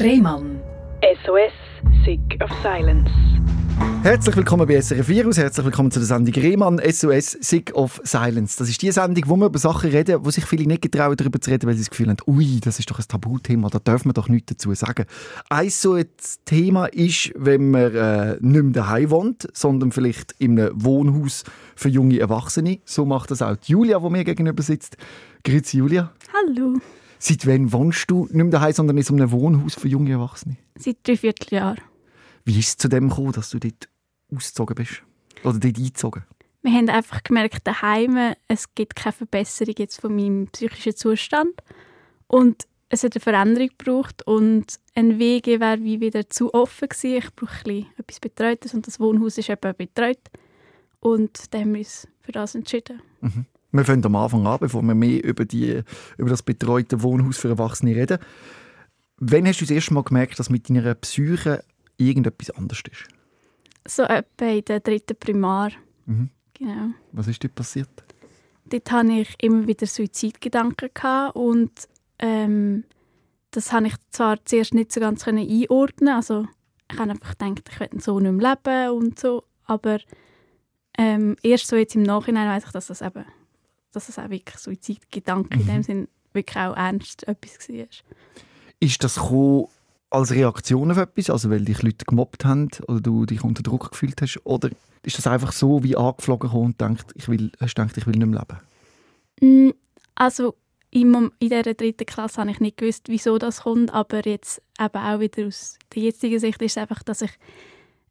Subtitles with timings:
[0.00, 0.60] Rehmann.
[1.24, 1.52] SOS,
[2.04, 3.10] Sick of Silence.
[4.04, 8.56] Herzlich willkommen bei SRF Virus, herzlich willkommen zu der Sendung Rehmann SOS Sick of Silence.
[8.58, 11.40] Das ist die Sendung, wo wir über Sachen reden, wo sich viele nicht getrauen, darüber
[11.40, 14.10] zu reden, weil sie das Gefühl haben, ui, das ist doch ein Tabuthema, da dürfen
[14.10, 15.04] wir doch nichts dazu sagen.
[15.50, 16.06] Ein so ein
[16.44, 21.42] Thema ist, wenn man äh, nicht mehr daheim wohnt, sondern vielleicht in einem Wohnhaus
[21.74, 22.78] für junge Erwachsene.
[22.84, 24.96] So macht das auch die Julia, die mir gegenüber sitzt.
[25.42, 26.12] Grüezi Julia.
[26.32, 26.78] Hallo.
[27.18, 30.56] Seit wann wohnst du nicht mehr daheim, sondern in so einem Wohnhaus für junge Erwachsene?
[30.78, 31.80] Seit drei Vierteljahren.
[32.44, 33.88] Wie ist es zu dem gekommen, dass du dort
[34.34, 35.02] ausgezogen bist?
[35.42, 36.24] Oder dort eingezogen?
[36.62, 41.52] Wir haben einfach gemerkt, daheim, es gibt keine Verbesserung jetzt von meinem psychischen Zustand.
[42.26, 47.16] Und es hat eine Veränderung gebraucht und ein Weg wäre wie wieder zu offen gewesen.
[47.18, 50.20] Ich brauche ein etwas Betreutes und das Wohnhaus ist eben betreut.
[51.00, 53.02] Und dann haben wir uns für das entschieden.
[53.20, 53.46] Mhm.
[53.70, 55.82] Wir fangen am Anfang an, bevor wir mehr über, die,
[56.16, 58.18] über das betreute Wohnhaus für Erwachsene reden.
[59.18, 61.62] Wann hast du das erste Mal gemerkt, dass mit deiner Psyche
[61.96, 63.08] irgendetwas anders ist?
[63.86, 65.70] So etwa in der dritten Primar.
[66.06, 66.30] Mhm.
[66.54, 66.90] Genau.
[67.12, 67.88] Was ist dort passiert?
[68.66, 70.90] Dort hatte ich immer wieder Suizidgedanken
[71.34, 71.88] und
[72.18, 72.84] ähm,
[73.50, 76.46] das habe ich zwar zuerst nicht so ganz einordnen Also
[76.90, 79.98] ich habe einfach gedacht, ich werde so nicht mehr leben und so, aber
[80.98, 83.24] ähm, erst so jetzt im Nachhinein weiß ich, dass das eben,
[83.92, 85.60] dass das auch wirklich Suizidgedanken mhm.
[85.60, 87.86] in dem Sinn wirklich auch ernst etwas war.
[88.80, 89.18] Ist das
[90.10, 93.90] als Reaktion auf etwas, also weil dich Leute gemobbt haben oder du dich unter Druck
[93.90, 94.70] gefühlt hast, oder
[95.02, 98.26] ist das einfach so wie angeflogen und denkt, ich will, hast gedacht, ich will nicht
[98.26, 98.44] mehr
[99.40, 99.68] leben?
[99.68, 99.74] Mm,
[100.14, 100.54] also
[100.90, 105.20] in dieser dritten Klasse habe ich nicht gewusst, wieso das kommt, aber jetzt eben auch
[105.20, 107.30] wieder aus der jetzigen Sicht ist es einfach, dass ich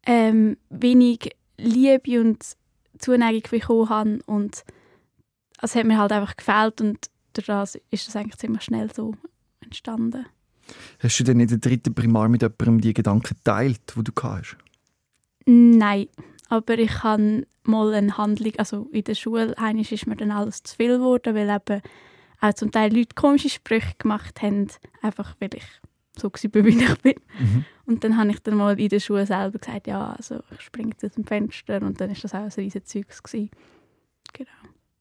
[0.06, 2.44] ähm, wenig Liebe und
[2.98, 4.64] Zuneigung bekommen habe und
[5.60, 9.14] es hat mir halt einfach gefällt und daraus ist das eigentlich ziemlich schnell so
[9.60, 10.26] entstanden.
[11.00, 14.56] Hast du denn in der dritten Primar mit jemandem die Gedanken geteilt, die du hast?
[15.46, 16.08] Nein,
[16.48, 19.54] aber ich habe mal eine Handlung, also in der Schule,
[19.90, 21.82] ist mir dann alles zu viel geworden, weil eben
[22.40, 24.68] auch zum Teil Leute komische Sprüche gemacht haben,
[25.02, 25.64] einfach weil ich
[26.18, 27.14] so war, wie ich bin.
[27.38, 27.64] Mhm.
[27.86, 30.94] Und dann habe ich dann mal in der Schule selber gesagt, ja, also ich springe
[31.02, 33.22] aus dem Fenster und dann war das auch ein riesen Zeugs.
[33.22, 34.50] Genau.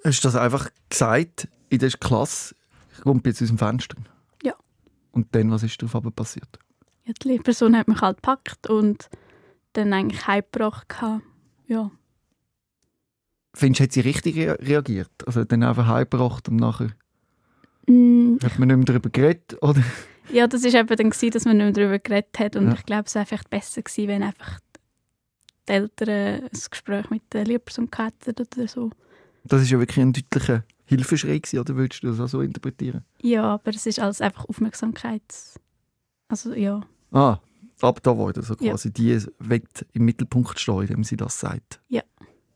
[0.03, 2.55] Hast du das einfach gesagt in der Klasse,
[2.95, 3.97] ich komme jetzt aus dem Fenster?
[5.17, 6.59] Und dann, was ist darauf passiert?
[7.05, 9.09] Ja, die Lehrperson hat mich halt gepackt und
[9.73, 10.93] dann eigentlich heimgebracht.
[11.65, 11.89] Ja.
[13.55, 15.09] Findest du, hat sie richtig reagiert?
[15.25, 16.91] Also dann einfach heimgebracht und nachher
[17.87, 18.35] mm.
[18.43, 19.57] hat man nicht mehr darüber geredet?
[19.63, 19.81] Oder?
[20.29, 22.55] Ja, das war eben dann, gewesen, dass man nicht mehr darüber geredet hat.
[22.55, 22.73] Und ja.
[22.73, 24.59] ich glaube, es wäre vielleicht besser gewesen, wenn einfach
[25.67, 28.91] die Eltern ein Gespräch mit der Lehrperson hätten oder so.
[29.47, 33.03] Das ist ja wirklich ein deutlicher Hilfeschrei gewesen, oder würdest du das auch so interpretieren?
[33.21, 35.21] Ja, aber es ist alles einfach Aufmerksamkeit.
[36.29, 36.81] Also ja.
[37.11, 37.39] Ah,
[37.81, 38.93] ab da wurde also quasi ja.
[38.93, 41.81] die wird im Mittelpunkt stehen, indem sie das sagt.
[41.89, 42.03] Ja.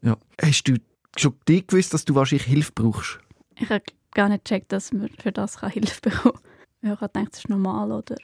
[0.02, 0.18] ja.
[0.42, 0.78] Hast du
[1.18, 3.20] schon die gewusst, dass du wahrscheinlich Hilfe brauchst?
[3.56, 6.44] Ich habe gar nicht gecheckt, dass man für das Hilfe bekommen kann.
[6.84, 8.16] Ja, ich habe gedacht, das ist normal, oder?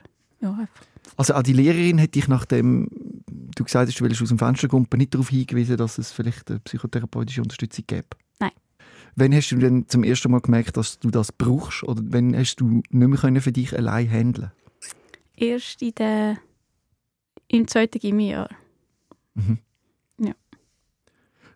[0.42, 0.86] Ja, einfach.
[1.16, 2.90] Also auch die Lehrerin hätte dich nachdem
[3.28, 6.50] du gesagt hast, du willst aus dem Fenster kommen, nicht darauf hingewiesen, dass es vielleicht
[6.50, 8.08] eine psychotherapeutische Unterstützung gäbe?
[9.20, 11.84] Wann hast du denn zum ersten Mal gemerkt, dass du das brauchst?
[11.84, 14.52] Oder wann hast du nicht mehr für dich allein handeln
[15.36, 16.38] Erst in der,
[17.48, 18.50] im zweiten Gimmijahr.
[19.34, 19.58] Mhm.
[20.20, 20.34] Ja.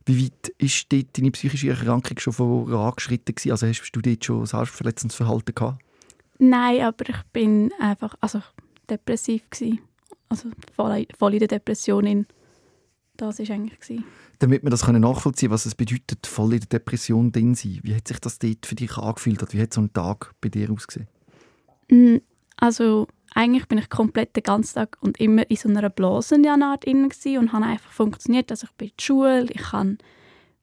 [0.05, 3.51] Wie weit ist dort deine psychische Erkrankung schon vorangeschritten gewesen?
[3.51, 5.83] Also hast du dort schon selbstverletzendes Verhalten gehabt?
[6.39, 8.41] Nein, aber ich bin einfach also
[8.89, 9.81] depressiv gewesen.
[10.29, 12.25] Also voll, voll in der Depression.
[13.22, 13.80] Das war eigentlich.
[13.80, 14.04] Gewesen
[14.42, 17.80] damit wir das nachvollziehen können, was es bedeutet, voll in der Depression drin sein.
[17.84, 19.54] Wie hat sich das dort für dich angefühlt?
[19.54, 21.08] Wie hat so ein Tag bei dir ausgesehen?
[21.90, 22.18] Mm,
[22.58, 27.54] also eigentlich bin ich komplett den ganzen Tag und immer in so einer Blasenart und
[27.54, 28.50] habe einfach funktioniert.
[28.50, 29.98] Also ich bin in der Schule, ich habe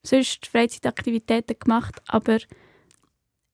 [0.03, 2.37] sonst Freizeitaktivitäten gemacht, aber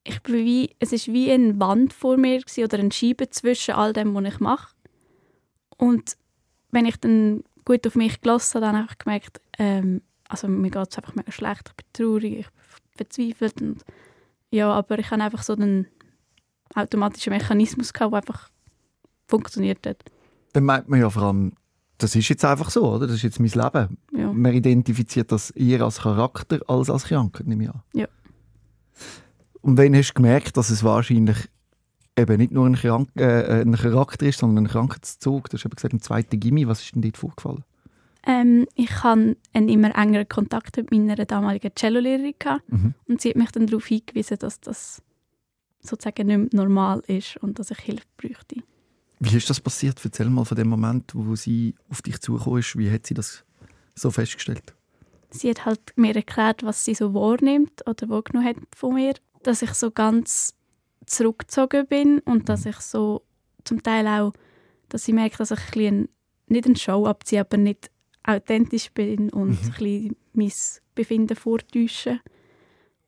[0.03, 3.93] ich bin wie, es ist wie eine Wand vor mir oder ein Scheibe zwischen all
[3.93, 4.75] dem, was ich mache.
[5.77, 6.17] Und
[6.71, 10.91] wenn ich dann gut auf mich gelassen habe, dann ich gemerkt, ähm, also mir geht
[10.91, 13.83] es einfach mega schlecht, ich bin traurig, ich bin verzweifelt und
[14.51, 15.87] ja, aber ich habe einfach so einen
[16.73, 18.49] automatischen Mechanismus gehabt, der einfach
[19.27, 20.03] funktioniert hat.
[20.53, 21.53] Dann meint man ja vor allem,
[21.97, 23.07] das ist jetzt einfach so, oder?
[23.07, 23.97] Das ist jetzt mein Leben.
[24.13, 24.31] Ja.
[24.31, 27.81] Man identifiziert das eher als Charakter als als Krankheit, nehme ich an.
[27.93, 28.07] Ja.
[29.61, 31.49] Und wann hast du gemerkt, dass es wahrscheinlich
[32.17, 35.49] eben nicht nur ein, Krank äh, ein Charakter ist, sondern ein Krankheitszug?
[35.49, 36.67] Du hast eben gesagt, im zweiten Gimmi.
[36.67, 37.63] Was ist denn dort vorgefallen?
[38.25, 42.33] Ähm, ich hatte einen immer engeren Kontakt mit meiner damaligen Cellolehrerin
[42.67, 42.93] mhm.
[43.07, 45.03] und sie hat mich dann darauf hingewiesen, dass das
[45.81, 48.63] sozusagen nicht normal ist und dass ich Hilfe bräuchte.
[49.19, 50.03] Wie ist das passiert?
[50.03, 52.77] Erzähl mal von dem Moment, wo sie auf dich zugekommen ist.
[52.77, 53.43] Wie hat sie das
[53.93, 54.73] so festgestellt?
[55.29, 59.13] Sie hat halt mir erklärt, was sie so wahrnimmt oder wahrgenommen hat von mir.
[59.43, 60.55] Dass ich so ganz
[61.05, 63.23] zurückgezogen bin und dass ich so
[63.63, 64.33] zum Teil auch,
[64.89, 66.09] dass sie merkt, dass ich ein bisschen
[66.47, 67.89] nicht eine Show abziehe, aber nicht
[68.23, 69.57] authentisch bin und Mhm.
[69.57, 70.51] ein bisschen mein
[70.95, 72.19] Befinden vortäusche.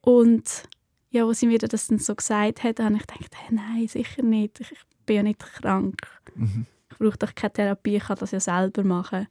[0.02, 0.64] Und
[1.10, 4.24] ja, als sie mir das dann so gesagt hat, habe ich gedacht, hey, nein, sicher
[4.24, 4.60] nicht.
[4.60, 4.72] Ich
[5.06, 5.98] bin ja nicht krank.
[6.36, 6.66] Mhm.
[6.92, 9.28] Ich brauche doch keine Therapie, ich kann das ja selber machen.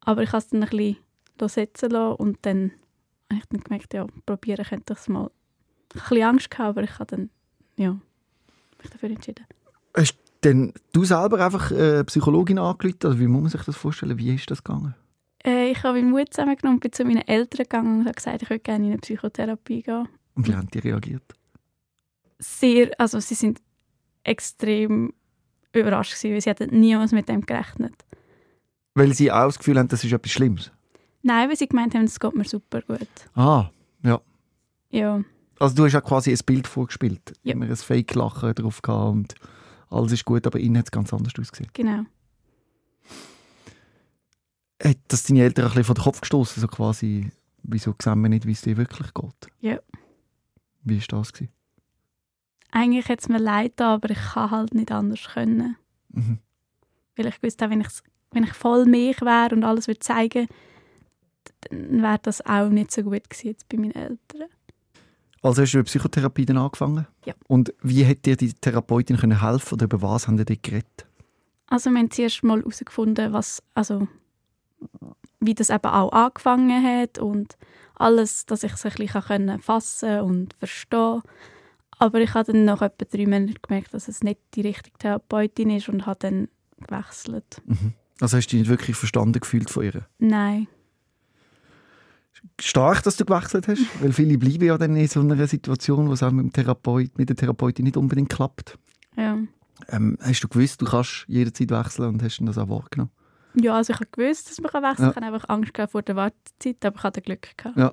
[0.00, 0.96] Aber ich habe es dann ein bisschen
[1.48, 2.72] setzen lassen und dann
[3.30, 5.30] habe ich dann gemerkt, ja, probieren könnte ich es mal.
[5.94, 7.30] Ich hatte ein bisschen Angst, gehabt, aber ich habe dann,
[7.80, 7.96] ja,
[8.78, 9.46] mich dafür entschieden.
[9.96, 12.98] Hast denn du selber einfach äh, Psychologin angerufen?
[13.04, 14.18] Also wie muss man sich das vorstellen?
[14.18, 14.94] Wie ist das gegangen?
[15.44, 18.50] Äh, ich habe meinen Mut zusammengenommen, bin zu meinen Eltern gegangen und habe gesagt, ich
[18.50, 20.08] würde gerne in eine Psychotherapie gehen.
[20.34, 21.22] Und wie haben die reagiert?
[22.38, 23.60] Sehr, also sie sind
[24.24, 25.12] extrem
[25.72, 27.94] überrascht gewesen, weil sie hatten niemals mit dem gerechnet.
[28.94, 30.70] Weil sie auch das Gefühl haben, das ist etwas Schlimmes.
[31.22, 33.08] Nein, weil sie gemeint haben, es geht mir super gut.
[33.34, 33.70] Ah,
[34.02, 34.20] ja.
[34.90, 35.22] Ja,
[35.60, 37.34] Also du hast ja quasi ein Bild vorgespielt.
[37.42, 37.52] Ja.
[37.52, 39.34] Immer ein Fake-Lachen drauf gehabt und
[39.90, 41.70] alles ist gut, aber innen hat es ganz anders ausgesehen.
[41.72, 42.04] genau.
[44.82, 47.30] Hat das deine Eltern ein bisschen vor den Kopf gestoßen, so quasi,
[47.62, 49.48] wieso sehen wir nicht, wie es dir wirklich geht?
[49.60, 49.78] Ja.
[50.82, 51.34] Wie war das?
[51.34, 51.52] Gewesen?
[52.70, 55.76] Eigentlich hätte es mir leid aber ich kann halt nicht anders können.
[56.08, 56.38] Mhm.
[57.16, 57.88] Weil ich wusste, wenn ich,
[58.30, 60.46] wenn ich voll mich wäre und alles würde zeigen,
[61.68, 64.48] dann wäre das auch nicht so gut gewesen jetzt bei meinen Eltern.
[65.42, 67.06] Also hast du Psychotherapie dann angefangen?
[67.24, 67.34] Ja.
[67.48, 71.06] Und wie hat dir die Therapeutin können helfen oder über was haben die geredet?
[71.66, 74.08] Also wir haben zuerst mal herausgefunden, was, also,
[75.38, 77.56] wie das eben auch angefangen hat und
[77.94, 81.22] alles, dass ich es ein bisschen können fassen und verstehen
[81.98, 85.70] Aber ich habe dann nach etwa drei Monaten gemerkt, dass es nicht die richtige Therapeutin
[85.70, 86.48] ist und habe dann
[86.78, 87.62] gewechselt.
[87.66, 87.92] Mhm.
[88.20, 90.06] Also hast du dich nicht wirklich verstanden gefühlt von ihr?
[90.18, 90.66] Nein.
[92.60, 96.12] Stark, dass du gewechselt hast, weil viele bleiben ja dann in so einer Situation, wo
[96.12, 98.78] es auch mit, dem Therapeut, mit der Therapeutin nicht unbedingt klappt.
[99.16, 99.38] Ja.
[99.88, 103.10] Ähm, hast du gewusst, du kannst jederzeit wechseln und hast das auch wahrgenommen?
[103.54, 105.12] Ja, also ich habe gewusst, dass man wechseln Ja.
[105.12, 105.22] kann.
[105.22, 107.76] Ich habe einfach Angst vor der Wartezeit, aber ich hatte Glück gehabt.
[107.76, 107.92] Ja.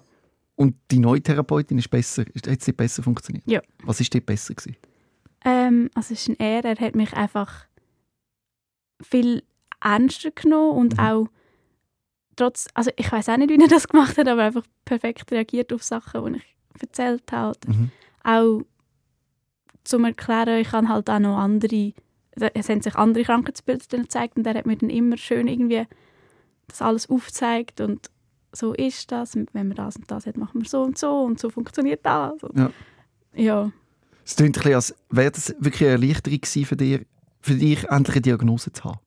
[0.56, 3.44] Und die neue Therapeutin ist besser, hat sie besser funktioniert?
[3.48, 3.62] Ja.
[3.84, 4.76] Was ist dort besser gewesen?
[5.46, 7.66] Ähm, also es ist ein Er, er hat mich einfach
[9.02, 9.44] viel
[9.82, 11.00] ernster genommen und Mhm.
[11.00, 11.28] auch
[12.38, 15.74] trotz, also ich weiß auch nicht, wie er das gemacht hat, aber einfach perfekt reagiert
[15.74, 17.58] auf Sachen, die ich erzählt habe.
[17.68, 17.92] Mhm.
[18.24, 18.62] Auch
[19.84, 21.94] zum Erklären, ich kann halt auch noch andere,
[22.36, 25.86] es haben sich andere Krankheitsbilder dann gezeigt und er hat mir dann immer schön irgendwie
[26.68, 28.10] das alles aufgezeigt und
[28.54, 31.24] so ist das, und wenn man das und das hat, machen wir so und so
[31.24, 32.34] und so funktioniert das.
[32.56, 32.72] Ja.
[33.34, 33.72] ja.
[34.26, 37.06] Es klingt ein bisschen, als wäre das wirklich eine Erleichterung gewesen für, dir,
[37.40, 39.00] für dich, endlich eine Diagnose zu haben.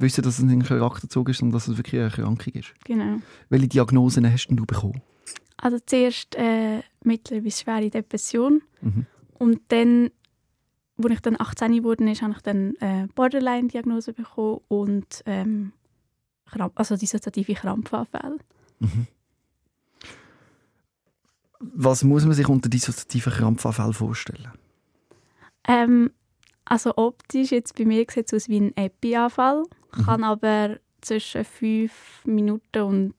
[0.00, 2.74] Wissen, dass es ein Charakterzug ist und dass es wirklich eine Erkrankung ist.
[2.84, 3.18] Genau.
[3.48, 5.00] Welche Diagnosen hast denn du bekommen?
[5.56, 9.06] Also zuerst äh, mittlere bis schwere Depression Mhm.
[9.38, 10.10] und dann,
[11.02, 15.72] als ich dann 18 geworden ist, habe ich dann äh, Borderline-Diagnose bekommen und ähm,
[16.46, 18.38] Kramp also dissoziative Krampfanfälle.
[18.80, 19.06] Mhm.
[21.60, 24.48] Was muss man sich unter dissoziativen Krampfanfällen vorstellen?
[25.68, 26.10] Ähm,
[26.70, 29.64] also optisch jetzt bei mir sieht es aus wie ein Epi-Anfall,
[29.96, 30.04] Mhm.
[30.06, 33.14] kann aber zwischen fünf Minuten und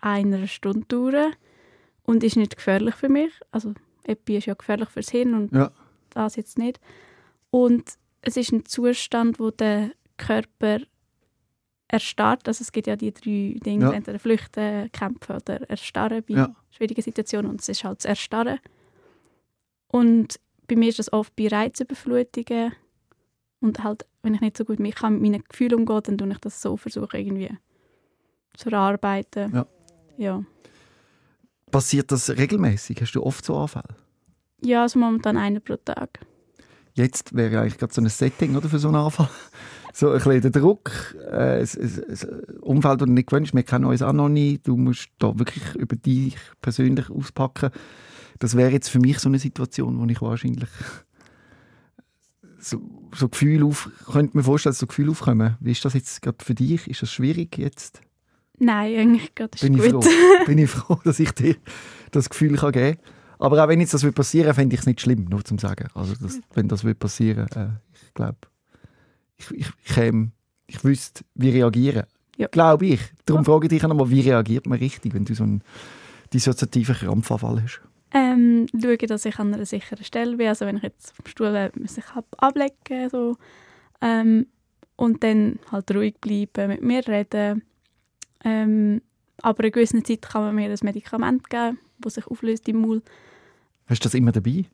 [0.00, 1.32] einer Stunde dauern
[2.04, 3.32] und ist nicht gefährlich für mich.
[3.50, 3.72] Also
[4.04, 5.70] Epi ist ja gefährlich fürs Hirn und Ja.
[6.10, 6.78] das jetzt nicht.
[7.50, 10.80] Und es ist ein Zustand, wo der Körper
[11.88, 12.46] erstarrt.
[12.48, 13.92] Also es gibt ja die drei Dinge, Ja.
[13.92, 16.54] entweder flüchten, kämpfen oder erstarren bei Ja.
[16.70, 17.50] schwierigen Situationen.
[17.50, 18.58] Und es ist halt das Erstarren.
[19.88, 22.72] Und bei mir ist das oft bei Reizüberflutungen.
[23.60, 26.30] Und halt, wenn ich nicht so gut mit, kann, mit meinen Gefühlen umgehen, dann tue
[26.30, 27.50] ich das so versuchen, irgendwie
[28.56, 29.52] zu erarbeiten.
[29.54, 29.66] Ja.
[30.16, 30.44] Ja,
[31.74, 33.00] Passiert das regelmäßig?
[33.00, 33.96] Hast du oft so Anfälle?
[34.62, 36.20] ja also momentan einer pro Tag.
[36.94, 39.28] Jetzt wäre eigentlich gerade so ein Setting oder, für so einen Anfall.
[39.96, 44.02] So ein bisschen der Druck, äh, ein, Umfeld, das du nicht gewöhnt Wir kennen uns
[44.02, 44.66] auch noch nicht.
[44.66, 47.70] Du musst da wirklich über dich persönlich auspacken.
[48.38, 50.68] Das wäre jetzt für mich so eine Situation, wo ich wahrscheinlich
[52.58, 52.80] so,
[53.14, 55.56] so Gefühle auf, könnte mir vorstellen, dass so Gefühle aufkommen.
[55.60, 56.88] Wie ist das jetzt gerade für dich?
[56.88, 58.00] Ist das schwierig jetzt?
[58.58, 60.04] Nein, eigentlich gerade Bin ich gut.
[60.04, 60.10] froh.
[60.46, 61.56] Bin ich froh, dass ich dir
[62.12, 63.06] das Gefühl kann geben kann.
[63.38, 65.88] Aber auch wenn jetzt das würde passieren, fände ich es nicht schlimm, nur zum sagen.
[65.94, 68.38] Also das, wenn das würde passieren, äh, ich glaube,
[69.36, 70.32] ich, ich, ich, ähm,
[70.66, 72.04] ich wüsste, wie reagieren.
[72.38, 72.46] Ja.
[72.48, 73.00] Glaube ich.
[73.26, 73.52] Darum Ja.
[73.52, 75.62] frage ich dich auch nochmal, wie reagiert man richtig, wenn du so einen
[76.32, 77.80] dissoziativen Krampfanfall hast?
[78.14, 80.46] Ähm, schaue, dass ich an einer sicheren Stelle bin.
[80.48, 83.10] Also wenn ich jetzt dem Stuhl wäre, muss ich ab ablegen.
[83.10, 83.36] So.
[84.00, 84.46] Ähm,
[84.96, 87.62] und dann halt ruhig bleiben, mit mir reden.
[88.44, 89.02] Ähm,
[89.42, 93.02] aber in gewissen Zeit kann man mir ein Medikament geben, das sich auflöst im Maul.
[93.86, 94.64] Hast du das immer dabei?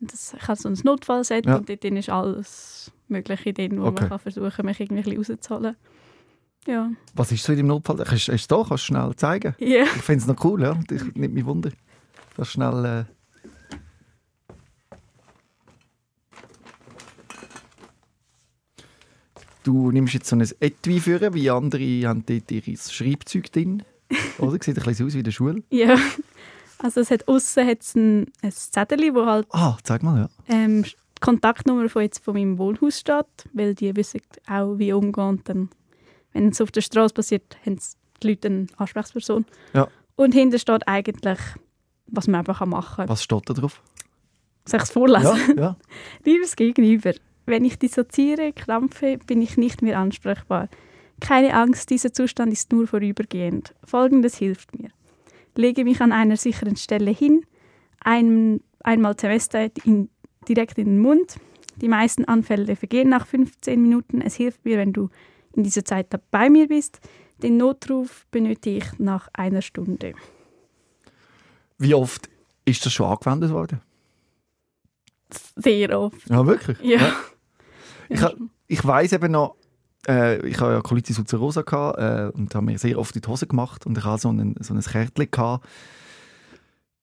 [0.00, 1.56] Das, ich habe so ein Notfallset Ja.
[1.56, 4.00] und dort ist alles Mögliche drin, wo Okay.
[4.02, 5.76] man kann versuchen mich irgendwie rauszuholen.
[6.66, 6.90] Ja.
[7.14, 8.04] Was ist so in deinem Notfall?
[8.06, 8.64] Hast du es da?
[8.68, 9.54] Kannst schnell zeigen?
[9.58, 9.84] Ja.
[9.84, 10.78] Ich finde es noch cool, ja.
[10.88, 11.70] Das nimmt mich Wunder.
[12.36, 12.84] Das schnell...
[12.84, 13.04] Äh
[19.62, 23.82] Du nimmst jetzt so ein Etui für, wie andere haben dort ihr Schreibzeug drin.
[24.38, 24.58] Oder?
[24.62, 25.62] Sieht ein bisschen aus wie in der Schule.
[25.70, 25.96] ja.
[26.78, 30.28] Also es hat aussen hat's ein, ein Zettel, wo halt Ah, zeig mal, ja.
[30.54, 33.24] ähm, die Kontaktnummer von, jetzt von meinem Wohnhaus steht,
[33.54, 35.24] weil die wissen auch, wie umgehen.
[35.28, 35.70] Und dann,
[36.34, 37.78] wenn es auf der Straße passiert, haben
[38.22, 39.46] die Leute eine Ansprechperson.
[39.72, 39.88] Ja.
[40.16, 41.38] Und hinten steht eigentlich,
[42.06, 43.08] was man einfach machen kann.
[43.08, 43.82] Was steht da drauf?
[44.66, 45.56] Soll ich es vorlesen?
[45.56, 45.76] Ja, ja.
[46.24, 47.12] Liebes Gegenüber,
[47.46, 50.68] wenn ich dissoziere, krampfe, bin ich nicht mehr ansprechbar.
[51.20, 53.74] Keine Angst, dieser Zustand ist nur vorübergehend.
[53.84, 54.90] Folgendes hilft mir.
[55.56, 57.44] Lege mich an einer sicheren Stelle hin,
[58.00, 60.08] ein, einmal Semester in,
[60.48, 61.36] direkt in den Mund.
[61.76, 64.20] Die meisten Anfälle vergehen nach 15 Minuten.
[64.20, 65.10] Es hilft mir, wenn du
[65.54, 67.00] in dieser Zeit bei mir bist.
[67.42, 70.14] Den Notruf benötige ich nach einer Stunde.
[71.78, 72.28] Wie oft
[72.64, 73.80] ist das schon angewendet worden?
[75.56, 76.28] Sehr oft.
[76.28, 76.78] Ja, wirklich?
[76.82, 77.12] Ja.
[78.08, 78.34] Ich, ha-
[78.66, 79.56] ich weiss eben noch,
[80.06, 83.28] äh, ich hatte ja Colitis ulcerosa gehabt, äh, und habe mir sehr oft in die
[83.28, 85.66] Hose gemacht und ich hatte so ein, so ein Kärtchen, gehabt,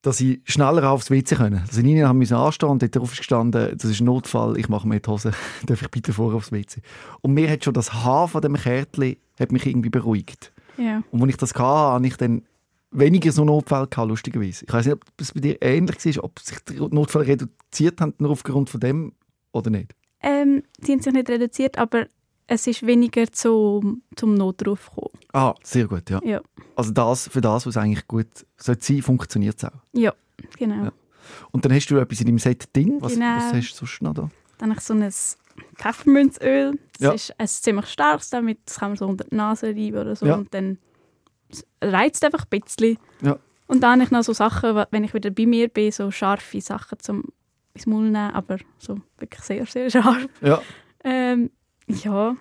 [0.04, 1.64] dass ich schneller aufs WC können.
[1.68, 4.88] Also ich haben müssen anstehen und dort drauf gestanden, das ist ein Notfall, ich mache
[4.88, 5.32] mir die Hose,
[5.66, 6.82] darf ich bitte vor aufs WC.
[7.22, 10.54] Und mir hat schon das Haar von dem Kärtchen hat mich irgendwie beruhigt.
[10.78, 11.02] ja.
[11.12, 12.44] Und als ich das hatte, habe ich dann
[12.92, 14.66] weniger so Notfälle gehabt, lustigerweise.
[14.66, 18.14] Ich weiß nicht, ob es bei dir ähnlich war, ob sich die Notfälle reduziert haben,
[18.18, 19.14] nur aufgrund von dem
[19.54, 19.94] oder nicht.
[20.22, 22.06] Ähm, sie haben sich nicht reduziert, aber
[22.48, 25.18] es ist weniger zum, zum Notruf gekommen.
[25.34, 26.20] Ah, sehr gut, ja.
[26.24, 26.42] Ja.
[26.76, 29.72] Also das, für das, was eigentlich gut sollte sein, funktioniert es auch.
[29.94, 30.14] Ja,
[30.58, 30.86] genau.
[30.86, 30.94] Ja.
[31.52, 32.98] Und dann hast du etwas in deinem Set drin.
[33.00, 33.38] Was, Genau.
[33.38, 34.30] was hast du sonst noch da?
[34.58, 35.10] Dann habe ich so ein
[35.78, 36.78] Pfefferminzöl.
[37.00, 37.12] Das Ja.
[37.14, 40.26] ist ein ziemlich starkes, damit das kann man so unter die Nase reiben oder so.
[40.34, 40.78] Und dann
[41.82, 42.98] reizt einfach ein bisschen.
[43.22, 43.38] Ja.
[43.68, 46.60] Und dann habe ich noch so Sachen, wenn ich wieder bei mir bin, so scharfe
[46.62, 47.24] Sachen zum
[47.74, 50.28] ins Maul nehmen, aber so wirklich sehr, sehr scharf.
[50.42, 50.62] Ja.
[51.06, 51.52] Ähm,
[51.88, 52.36] ja.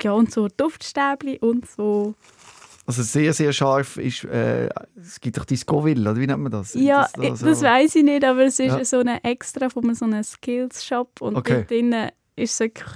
[0.00, 2.14] Ja, und so Duftstäbchen und so.
[2.86, 6.50] Also sehr, sehr scharf ist, äh, es gibt doch die Scoville, oder wie nennt man
[6.52, 6.74] das?
[6.74, 8.84] Ja, das, also- das weiß ich nicht, aber es ist Ja.
[8.84, 11.54] so eine extra von so einem Skills-Shop und Okay.
[11.58, 12.88] dort drinnen ist es wirklich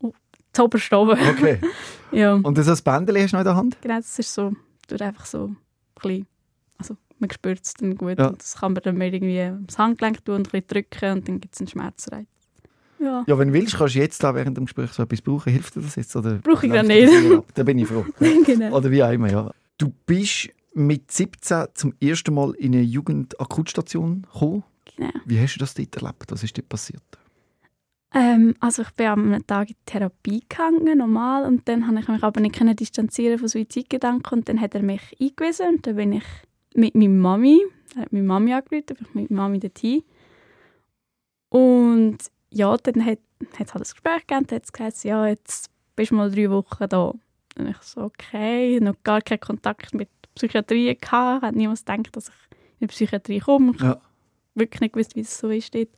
[0.00, 0.12] oh,
[0.52, 1.12] das oberste oben.
[1.12, 1.60] Okay.
[2.12, 3.78] Ja, Und das als Bändchen hast du noch in der Hand?
[3.82, 4.52] genau, das ist so,
[4.88, 5.56] tut einfach so ein
[6.02, 6.26] bisschen,
[6.78, 8.28] also man spürt es dann gut Ja.
[8.28, 11.28] und das kann man dann mal irgendwie ins Handgelenk tun und ein bisschen drücken und
[11.28, 12.26] dann gibt es einen Schmerzreiz.
[12.98, 13.24] Ja.
[13.26, 15.52] Ja, wenn du willst, kannst du jetzt da während dem Gespräch so etwas brauchen.
[15.52, 16.14] Hilft dir das jetzt?
[16.14, 17.12] Oder Brauche ich das nicht.
[17.54, 18.04] Da bin ich froh.
[18.46, 18.76] genau.
[18.76, 19.50] Oder wie auch immer, ja.
[19.76, 24.62] Du bist mit 17 zum ersten Mal in eine Jugendakutstation gekommen.
[24.96, 25.10] genau.
[25.26, 26.24] Wie hast du das dort erlebt?
[26.30, 27.02] Was ist dort passiert?
[28.14, 32.08] Ähm, also ich bin am einem Tag in Therapie gegangen, normal, und dann habe ich
[32.08, 35.96] mich aber nicht können distanzieren von Suizidgedanken und dann hat er mich eingewiesen und dann
[35.96, 36.24] bin ich
[36.74, 37.62] mit meiner Mami,
[37.94, 40.02] er hat meine Mami angerufen, bin ich mit meiner Mami dorthin.
[41.48, 42.18] Und
[42.50, 46.10] ja, dann hat es halt ein Gespräch gegeben, dann hat es gesagt, ja, jetzt bist
[46.10, 47.12] du mal drei Wochen da.
[47.58, 52.28] Und ich so, okay, noch gar keinen Kontakt mit Psychiatrie gehabt, hat niemand gedacht, dass
[52.28, 52.34] ich
[52.80, 53.72] in die Psychiatrie komme.
[53.74, 54.00] Ich Ja.
[54.54, 55.88] wirklich nicht gewusst, wie es so ist dort.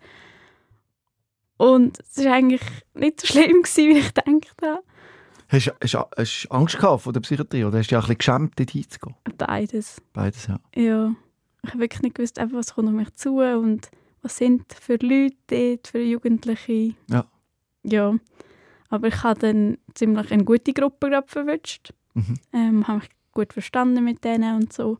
[1.64, 4.82] Und es war eigentlich nicht so schlimm, gewesen, wie ich gedacht habe.
[5.48, 8.52] Hast, du Angst gehabt vor der Psychiatrie oder hast du dich auch ein bisschen geschämt,
[8.58, 9.16] dort hinzugehen?
[9.38, 10.02] Beides.
[10.12, 10.60] Beides, ja.
[10.74, 11.14] Ja.
[11.62, 13.88] Ich habe wirklich nicht gewusst, was kommt auf mich zu und
[14.20, 16.94] was sind für Leute dort, für Jugendliche.
[17.08, 17.24] Ja.
[17.82, 18.14] Ja.
[18.90, 21.94] Aber ich habe dann ziemlich eine gute Gruppe gerade verwünscht.
[22.12, 22.34] Mhm.
[22.52, 24.98] Ähm, habe mich gut verstanden mit denen und so.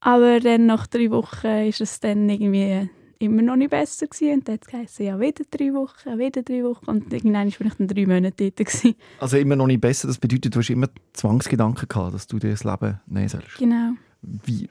[0.00, 2.88] Aber dann nach drei Wochen ist es dann irgendwie
[3.24, 4.34] immer noch nicht besser gewesen.
[4.34, 6.86] Und dann hat es geheißen, ja, wieder drei Wochen, wieder drei Wochen.
[6.86, 8.56] Und irgendwann war ich dann drei Monate dort.
[8.56, 8.94] Gewesen.
[9.20, 10.08] Also immer noch nicht besser.
[10.08, 13.58] Das bedeutet, du hast immer Zwangsgedanken gehabt, dass du dir das Leben nehmen sollst.
[13.58, 13.92] Genau.
[14.22, 14.68] Wie,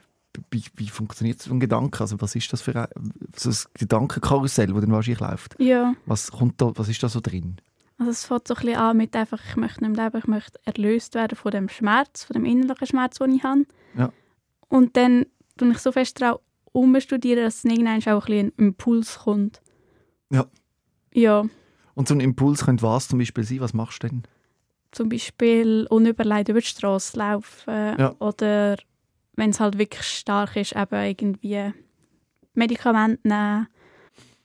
[0.50, 2.00] wie, wie funktioniert so ein Gedanke?
[2.00, 2.88] Also was ist das für ein,
[3.36, 5.56] so ein Gedankenkarussell, das dann wahrscheinlich läuft?
[5.60, 7.56] Ja, Was, kommt da, was ist da so drin?
[7.98, 10.58] also es fängt so ein bisschen an mit einfach, ich möchte mehr leben, ich möchte
[10.64, 13.66] erlöst werden von dem Schmerz, von dem innerlichen Schmerz, den ich habe.
[13.96, 14.12] Ja.
[14.68, 16.40] Und dann tue ich so fest darauf
[16.74, 19.62] umstudieren, dass irgendwann auch ein bisschen ein Impuls kommt.
[20.30, 20.46] Ja.
[21.14, 21.44] Ja,
[21.94, 23.60] Und so ein Impuls könnte was zum Beispiel sein?
[23.60, 24.22] Was machst du denn?
[24.92, 28.14] zum Beispiel unüberlegt über die Straße laufen Ja.
[28.20, 28.76] oder
[29.34, 31.72] wenn es halt wirklich stark ist, eben irgendwie
[32.54, 33.66] Medikamente nehmen,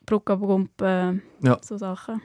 [0.07, 1.59] Brückenpumpen, Ja.
[1.61, 2.21] so Sachen.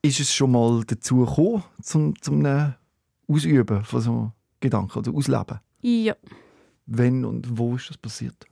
[0.00, 2.74] Ist es schon mal dazu gekommen, zum, zum einem
[3.28, 5.60] Ausüben von so Gedanken oder Ausleben?
[5.82, 6.16] Ja,
[6.86, 8.46] Wenn und wo ist das passiert?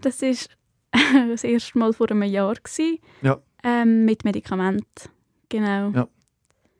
[0.00, 0.50] Das ist
[0.92, 3.40] das erste Mal vor einem Jahr gewesen, Ja.
[3.62, 5.10] ähm, mit Medikament.
[5.48, 5.90] Genau.
[5.90, 6.08] Ja.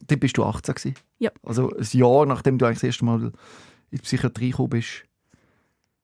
[0.06, 0.94] Dort bist du 18 gewesen?
[1.18, 1.30] Ja.
[1.42, 3.32] Also ein Jahr, nachdem du eigentlich das erste Mal in
[3.92, 5.04] die Psychiatrie gekommen bist,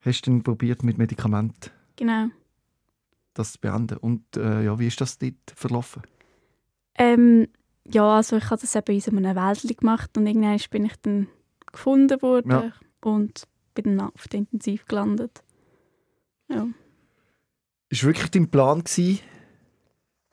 [0.01, 2.29] hast du dann probiert, mit Medikamenten genau.
[3.35, 3.97] das zu beenden.
[3.99, 6.03] Und äh, ja, wie ist das dort verlaufen?
[6.97, 7.49] Ähm,
[7.85, 10.97] ja, also ich habe das eben in so einem Wäldchen gemacht und irgendwann bin ich
[11.03, 11.29] dann
[11.71, 12.73] gefunden worden Ja.
[13.03, 13.45] und
[13.75, 15.43] bin dann auf der Intensiv gelandet.
[16.49, 16.67] Ja.
[17.95, 19.21] Ist wirklich dein Plan gewesen,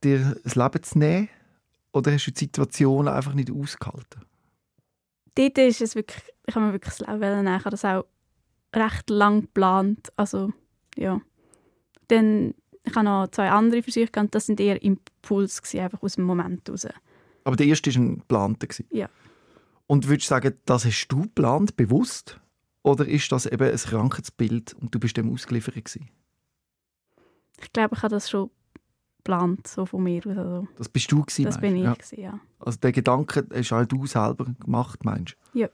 [0.04, 1.30] dir das Leben zu nehmen?
[1.94, 4.26] Oder hast du die Situation einfach nicht ausgehalten?
[5.36, 7.60] Dort ist es wirklich, ich habe mir wirklich das Leben nehmen.
[7.60, 8.06] Ich habe das auch
[8.76, 10.12] recht lang geplant.
[10.16, 10.52] Also,
[10.98, 11.22] ja.
[12.08, 16.16] Dann, ich habe noch zwei andere Versuche gehabt, das sind eher Impuls gewesen, einfach aus
[16.16, 16.88] dem Moment raus.
[17.44, 18.70] Aber der erste war ein geplanter.
[18.90, 19.08] Ja.
[19.86, 22.40] Und würdest du sagen, das hast du geplant, bewusst?
[22.82, 26.10] Oder ist das eben ein Krankheitsbild und du bist dem ausgeliefert gewesen?
[27.62, 28.50] Ich glaube, ich habe das schon
[29.18, 30.38] geplant, so von mir aus.
[30.38, 31.94] Also, Das bist du gewesen, das meinst bin ich, Ja.
[31.94, 32.40] gewesen, ja.
[32.60, 35.60] Also den Gedanken hast auch du selber gemacht, meinst du?
[35.60, 35.70] Ja.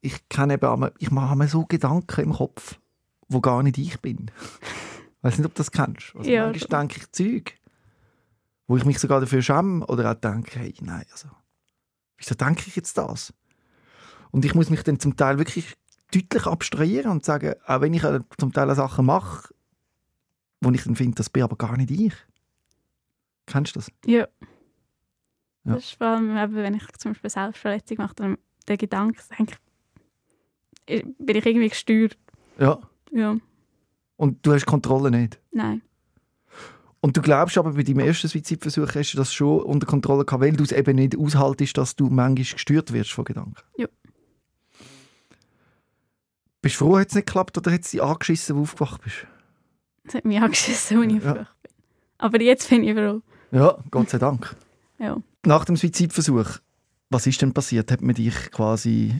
[0.00, 2.78] Ich kenne eben, ich mache mir so Gedanken im Kopf,
[3.28, 4.30] wo gar nicht ich bin.
[4.40, 6.14] Ich weiß nicht, ob du das kennst.
[6.16, 7.58] Also Ja, manchmal denke ich Zeug,
[8.66, 11.28] wo ich mich sogar dafür schäme oder auch denke, hey, nein, also,
[12.16, 13.32] wieso denke ich jetzt das?
[14.30, 15.76] Und ich muss mich dann zum Teil wirklich
[16.12, 19.52] deutlich abstrahieren und sagen, auch wenn ich äh, zum Teil Sachen mache,
[20.60, 22.14] wo ich dann finde, das bin aber gar nicht ich.
[23.46, 23.90] Kennst du das?
[24.06, 24.28] Ja.
[25.64, 25.74] Ja.
[25.74, 28.38] Das ist vor allem, wenn ich zum Beispiel Selbstverletzung mache, dann
[28.68, 29.56] der Gedanke, denke
[30.86, 32.16] ich, bin ich irgendwie gesteuert.
[32.58, 32.78] Ja.
[33.12, 33.36] Ja,
[34.16, 35.40] Und du hast Kontrolle nicht.
[35.52, 35.82] nein.
[37.02, 40.42] Und du glaubst aber, bei deinem ersten Suizidversuch hast du das schon unter Kontrolle gehabt,
[40.44, 43.56] weil du es eben nicht aushaltest, dass du manchmal gesteuert wirst von Gedanken.
[43.78, 43.86] Ja.
[46.60, 49.00] Bist du froh, hat es nicht geklappt oder hat es dich angeschissen, wo du aufgewacht
[49.02, 49.26] bist?
[50.04, 51.26] Das hat mich angeschissen, als ich Ja.
[51.26, 51.32] ja.
[51.34, 51.46] bin.
[52.18, 53.22] Aber jetzt bin ich froh.
[53.52, 54.54] Ja, Gott sei Dank.
[54.98, 55.16] Ja.
[55.46, 56.58] Nach dem Suizidversuch,
[57.08, 57.90] was ist denn passiert?
[57.90, 59.18] Hat man dich quasi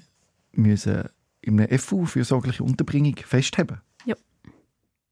[0.52, 1.08] müssen
[1.40, 3.80] in einem FU für sorgliche Unterbringung festheben?
[4.04, 4.14] Ja.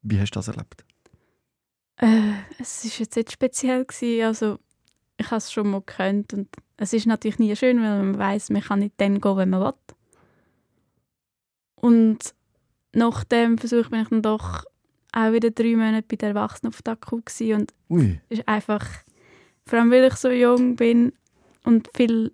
[0.03, 0.85] Wie hast du das erlebt?
[1.97, 3.87] Äh, es war jetzt nicht speziell.
[3.87, 4.25] Gewesen.
[4.27, 4.59] Also,
[5.17, 6.35] ich habe es schon mal gekannt.
[6.35, 9.49] Und es ist natürlich nie schön, weil man weiß, man kann nicht dann gehen, wenn
[9.49, 9.73] man will.
[11.77, 12.35] Und
[12.93, 14.65] nach dem Versuch bin ich dann doch
[15.13, 18.87] auch wieder drei Monate bei den Erwachsenen auf Daku und Ui, ist einfach,
[19.67, 21.13] vor allem weil ich so jung bin
[21.65, 22.33] und viel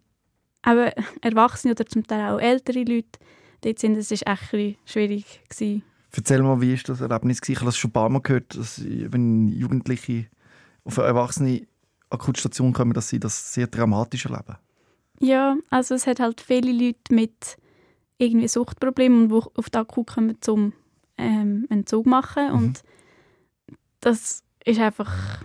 [0.66, 3.18] eben Erwachsene oder zum Teil auch ältere Leute
[3.62, 5.82] dort sind, es ist echt ein schwierig gewesen.
[6.16, 7.52] Erzähl mal, wie ist das Erlebnis gewesen?
[7.52, 10.26] Ich habe das schon ein paar Mal gehört, dass wenn Jugendliche
[10.84, 11.66] auf eine Erwachsene
[12.10, 14.56] Akutstation kommen, dass sie das sehr dramatisch erleben.
[15.20, 17.56] Ja, also es hat halt viele Leute mit
[18.18, 20.72] irgendwie Suchtproblemen, die auf die Akku kommen, zum
[21.18, 22.54] ähm, Entzug machen Mhm.
[22.58, 22.82] und
[24.00, 25.42] das ist einfach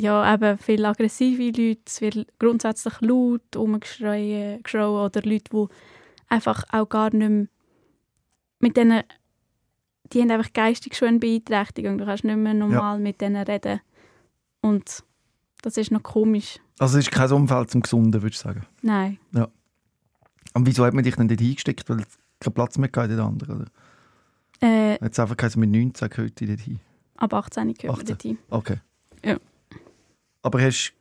[0.00, 5.66] ja, eben viele aggressive Leute, es wird grundsätzlich laut rumgeschrien geschrien oder Leute, die
[6.28, 7.46] einfach auch gar nicht mehr
[8.60, 9.02] mit denen,
[10.12, 13.80] die haben einfach geistig schon eine Beeinträchtigung, du kannst nicht mehr normal mit denen reden
[14.60, 15.02] und
[15.62, 16.60] das ist noch komisch.
[16.78, 18.64] Also es ist kein Umfeld zum Gesunden, würde ich sagen.
[18.82, 19.18] Nein.
[20.54, 21.88] Und wieso hat man dich denn dort eingesteckt?
[21.88, 23.70] Weil es keinen Platz mehr gab in den anderen, oder?
[24.60, 26.80] Äh, es einfach geheißen, mit 19 gehört dort hin?
[27.18, 28.06] ab 18 gehört man 18.
[28.06, 28.38] dorthin.
[28.48, 28.80] Okay.
[29.24, 29.38] Ja.
[30.42, 30.92] Aber hast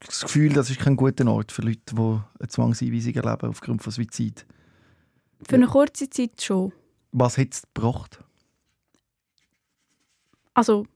[0.00, 3.82] du das Gefühl, das ist kein guter Ort für Leute, die eine Zwangseinweisung erleben aufgrund
[3.82, 4.46] von Suizid?
[5.46, 6.72] Für eine kurze Zeit schon.
[7.12, 8.20] Was hat es gebracht?
[10.54, 10.86] Also,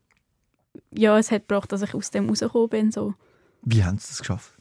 [0.91, 2.93] ja, es hat gebracht, dass ich aus dem rausgekommen bin.
[2.93, 3.15] So.
[3.63, 4.55] Wie haben sie das geschafft?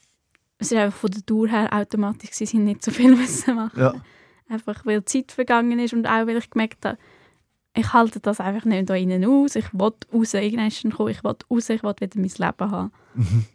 [0.57, 3.79] Es ist einfach von der Dauer her automatisch, sie sind nicht so viel müssen machen.
[3.79, 3.93] Ja.
[4.49, 6.97] Einfach weil die Zeit vergangen ist und auch weil ich gemerkt habe,
[7.77, 9.55] ich halte das einfach nicht da innen aus.
[9.55, 12.91] Ich will raus, irgendwann gekommen, ich will raus, ich will wieder mein Leben haben.
[13.15, 13.45] Mhm.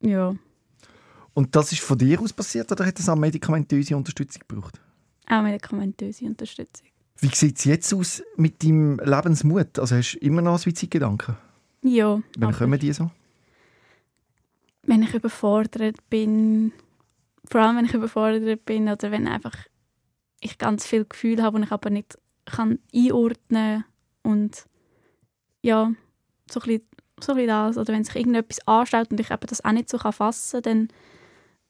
[0.00, 0.34] Ja,
[1.34, 4.80] Und das ist von dir aus passiert oder hat es auch medikamentöse Unterstützung gebraucht?
[5.30, 6.86] auch medikamentöse Unterstützung.
[7.18, 9.78] Wie sieht es jetzt aus mit deinem Lebensmut?
[9.78, 11.36] Also hast du immer noch Suizidgedanken?
[11.82, 13.10] Ja, Wann kommen die so?
[14.82, 16.72] wenn ich überfordert bin,
[17.44, 19.54] vor allem wenn ich überfordert bin oder wenn einfach
[20.40, 22.16] ich ganz viel Gefühl habe, die ich aber nicht
[22.50, 23.84] kann einordnen
[24.22, 24.66] und
[25.62, 25.92] ja,
[26.50, 26.82] so ein bisschen,
[27.20, 27.78] so ein bisschen das.
[27.78, 30.88] Oder wenn sich irgendetwas anstellt und ich eben das auch nicht so kann fassen kann,
[30.88, 30.88] dann,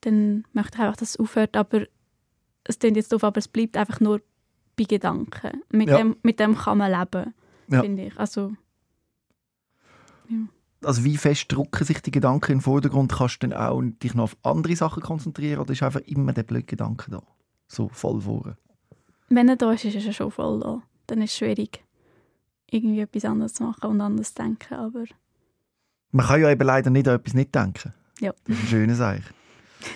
[0.01, 1.55] dann möchte ich einfach, dass es aufhört.
[1.57, 1.85] Aber
[2.63, 4.21] es klingt jetzt doof, aber es bleibt einfach nur
[4.77, 5.61] bei Gedanken.
[5.69, 5.97] Mit, Ja.
[5.97, 7.33] dem, mit dem kann man leben,
[7.67, 7.81] Ja.
[7.81, 8.17] finde ich.
[8.17, 8.53] Also,
[10.83, 13.11] also wie fest drucken sich die Gedanken in den Vordergrund?
[13.11, 16.43] Kannst du dann auch dich noch auf andere Sachen konzentrieren oder ist einfach immer der
[16.43, 17.21] blöde Gedanke da?
[17.67, 18.55] So voll vor.
[19.29, 20.81] Wenn er da ist, ist er schon voll da.
[21.07, 21.83] Dann ist es schwierig,
[22.69, 24.73] irgendwie etwas anderes zu machen und anders zu denken.
[24.75, 25.03] Aber
[26.11, 27.93] Man kann ja eben leider nicht an etwas nicht denken.
[28.19, 28.33] ja.
[28.45, 29.23] Das ist ein schönes Eich.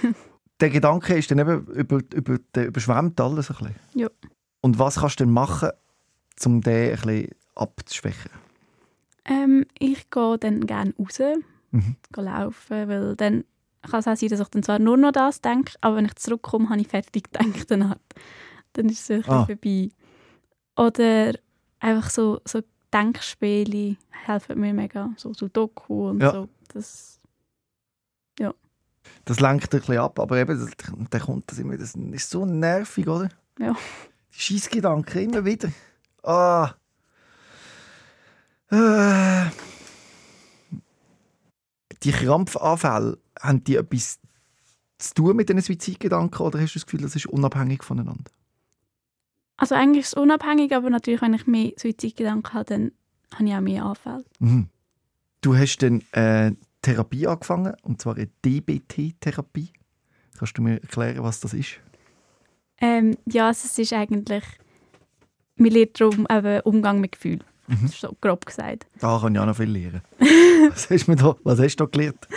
[0.60, 3.76] der Gedanke ist dann eben über, über, der überschwemmt alles ein bisschen.
[3.96, 4.10] Ja.
[4.62, 5.69] Und was kannst du denn machen,
[6.46, 8.32] um den ein bisschen abzuschwächen?
[9.26, 11.19] Ähm, ich gehe dann gerne raus,
[11.72, 11.96] Mhm.
[12.12, 13.43] gehe laufen, weil dann
[13.82, 16.15] kann es auch sein, dass ich dann zwar nur noch das denke, aber wenn ich
[16.15, 18.00] zurückkomme, habe ich fertig gedacht.
[18.73, 19.45] Dann ist es bisschen Ah.
[19.45, 19.89] vorbei.
[20.75, 21.33] Oder
[21.79, 22.62] einfach so, so
[22.93, 26.31] Denkspiele helfen mir mega, so Sudoku und Ja.
[26.31, 26.49] so.
[26.73, 27.19] Das,
[29.25, 30.69] Das lenkt ein bisschen ab, aber eben,
[31.09, 33.29] dann kommt das immer, das ist so nervig, oder?
[33.59, 33.75] Ja.
[34.33, 35.69] Die Scheissgedanken immer wieder.
[36.23, 36.71] Ah.
[38.69, 39.49] Äh.
[42.03, 44.19] Die Krampfanfälle, haben die etwas
[44.97, 48.31] zu tun mit diesen Suizidgedanken oder hast du das Gefühl, das ist unabhängig voneinander?
[49.63, 52.91] Also eigentlich ist es unabhängig, aber natürlich, wenn ich mehr Suizidgedanken habe, dann
[53.34, 54.26] habe ich auch mehr Anfälle.
[54.39, 54.67] Mhm.
[55.39, 59.69] Du hast dann äh, Therapie angefangen, und zwar eine DBT-Therapie.
[60.38, 61.80] Kannst du mir erklären, was das ist?
[62.82, 64.43] Ähm, ja, also es ist eigentlich,
[65.56, 67.45] man lernt darum eben Umgang mit Gefühlen.
[67.67, 67.88] Mhm.
[67.88, 68.86] So grob gesagt.
[68.99, 70.02] Da kann ich auch noch viel lernen.
[70.71, 72.28] was, hast du da, was hast du da gelernt?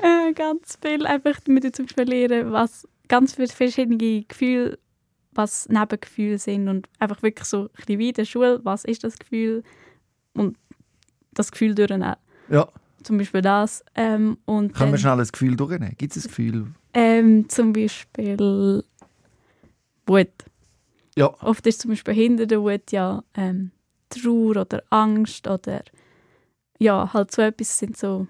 [0.00, 1.04] Äh, ganz viel.
[1.04, 4.78] Einfach damit zum Beispiel lernen, was ganz viele verschiedene Gefühle,
[5.36, 9.04] was Nebengefühle sind und einfach wirklich so ein bisschen wie in der Schule, was ist
[9.04, 9.62] das Gefühl
[10.34, 10.56] und
[11.32, 12.16] das Gefühl durchnehmen.
[12.48, 12.68] Ja.
[13.02, 13.84] Zum Beispiel das.
[13.94, 15.94] Ähm, und Können wir schnell ein Gefühl durchnehmen?
[15.96, 16.66] Gibt es ein Gefühl?
[16.96, 18.82] ähm, zum Beispiel
[20.06, 20.28] Wut.
[21.14, 21.26] Ja.
[21.42, 23.70] Oft ist zum Beispiel hinter der Wut ja ähm,
[24.08, 25.82] Trauer oder Angst oder
[26.78, 28.26] ja, halt so etwas sind so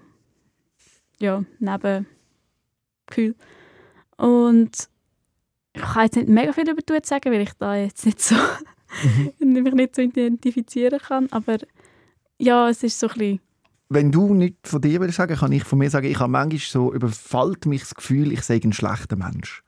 [1.19, 3.35] ja, Nebengefühle.
[4.17, 4.89] Und
[5.77, 8.35] ich kann jetzt nicht mega viel über Wut sagen, weil ich da jetzt nicht so
[9.39, 11.57] mich nicht so identifizieren kann, aber
[12.37, 13.39] ja, es ist so ein bisschen
[13.89, 16.59] Wenn du nicht von dir willst sagen, kann ich von mir sagen, ich habe manchmal
[16.59, 19.63] so, überfällt mich das Gefühl, ich sei ein schlechter Mensch.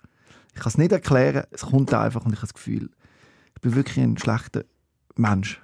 [0.53, 2.89] Ich kann es nicht erklären, es kommt einfach und ich habe das Gefühl,
[3.55, 4.65] ich bin wirklich ein schlechter
[5.15, 5.61] Mensch.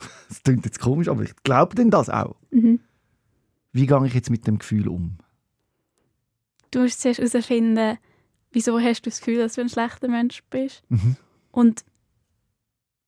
[0.28, 2.36] Das klingt jetzt komisch, aber ich glaube denn das auch.
[2.50, 2.80] mhm.
[3.72, 5.18] Wie gehe ich jetzt mit dem Gefühl um?
[6.70, 7.98] du musst zuerst herausfinden,
[8.52, 11.16] wieso hast du das Gefühl, dass du ein schlechter Mensch bist Mhm.
[11.50, 11.84] und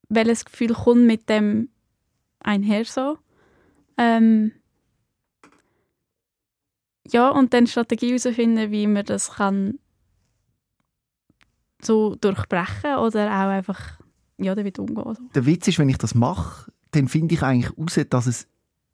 [0.08, 1.68] welches Gefühl kommt mit dem
[2.40, 3.18] einher so.
[3.96, 4.52] Ähm,
[7.06, 9.78] ja, und dann Strategie herausfinden, wie man das kann
[11.82, 13.98] so durchbrechen oder auch einfach
[14.38, 15.14] ja, damit umgehen.
[15.14, 15.22] So.
[15.34, 18.48] Der Witz ist, wenn ich das mache, dann finde ich eigentlich heraus, dass es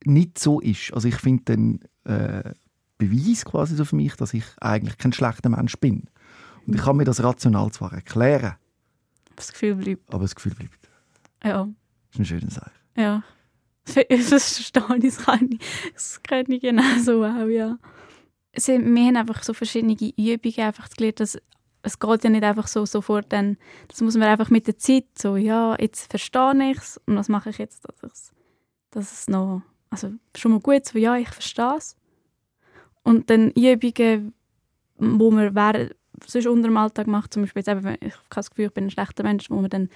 [0.04, 0.92] nicht so ist.
[0.92, 2.52] Also ich finde den äh,
[2.98, 6.04] Beweis quasi so für mich, dass ich eigentlich kein schlechter Mensch bin.
[6.66, 8.56] Und ich kann mir das rational zwar erklären,
[9.36, 10.12] Das Gefühl bleibt.
[10.12, 10.88] aber das Gefühl bleibt.
[11.44, 11.68] Ja, Das
[12.12, 12.72] ist eine schöne Sache.
[12.96, 13.22] ja.
[13.86, 15.60] Das verstehe ich, das kann ich,
[15.94, 17.78] das kann ich genau so auch, ja.
[18.50, 21.38] Es sind- Wir haben einfach so verschiedene Übungen einfach gelernt, dass
[21.82, 25.04] es geht ja nicht einfach so sofort dann, das muss man einfach mit der Zeit
[25.16, 28.32] so, ja, jetzt verstehe ich es und was mache ich jetzt, dass, ich's,
[28.90, 31.94] dass es noch, also schon mal gut, so, ja, ich verstehe es.
[33.04, 34.34] Und dann Übungen,
[34.98, 38.24] wo man während, sonst unter dem Alltag macht, zum Beispiel jetzt eben, wenn ich habe
[38.30, 39.88] das Gefühl, ich bin ein schlechter Mensch, wo man dann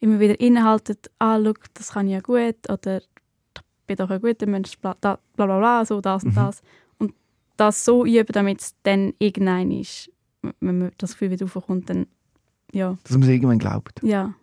[0.00, 4.20] immer wieder innehaltet, ah, schau, das kann ich ja gut, oder ich bin doch ein
[4.20, 6.34] guter Mensch, bla bla bla, bla so das und Mhm.
[6.34, 6.62] das.
[6.98, 7.14] Und
[7.56, 10.10] das so üben, damit es dann irgendein ist,
[10.60, 12.06] wenn man das Gefühl wieder aufkommt, dann,
[12.72, 14.00] ja, Dass man es irgendwann glaubt.
[14.02, 14.34] ja.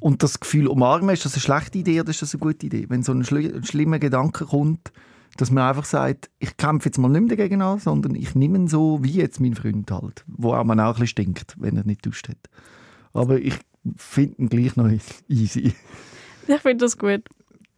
[0.00, 2.86] Und das Gefühl umarmen, ist das eine schlechte Idee oder ist das eine gute Idee?
[2.88, 4.90] Wenn so ein, schli ein schlimmer Gedanke kommt,
[5.40, 8.58] dass man einfach sagt, ich kämpfe jetzt mal nicht mehr dagegen an, sondern ich nehme
[8.58, 10.24] ihn so, wie jetzt mein Freund halt.
[10.26, 12.38] Wo auch man auch ein bisschen stinkt, wenn er nicht duscht hat.
[13.12, 13.54] Aber ich
[13.96, 14.88] finde ihn gleich noch
[15.28, 15.72] easy.
[16.48, 17.22] Ich finde das gut.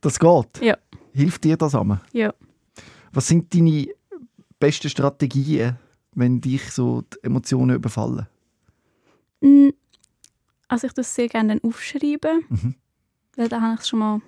[0.01, 0.61] Das geht?
[0.63, 0.77] Ja.
[1.13, 2.01] Hilft dir das an?
[2.13, 2.33] Ja.
[3.13, 3.89] Was sind deine
[4.61, 5.77] besten Strategien,
[6.15, 8.27] wenn dich so die Emotionen überfallen?
[9.41, 9.69] Mm,
[10.69, 12.75] Also ich es sehr gerne aufschreiben, Mhm.
[13.37, 14.21] weil da habe ich es schon mal,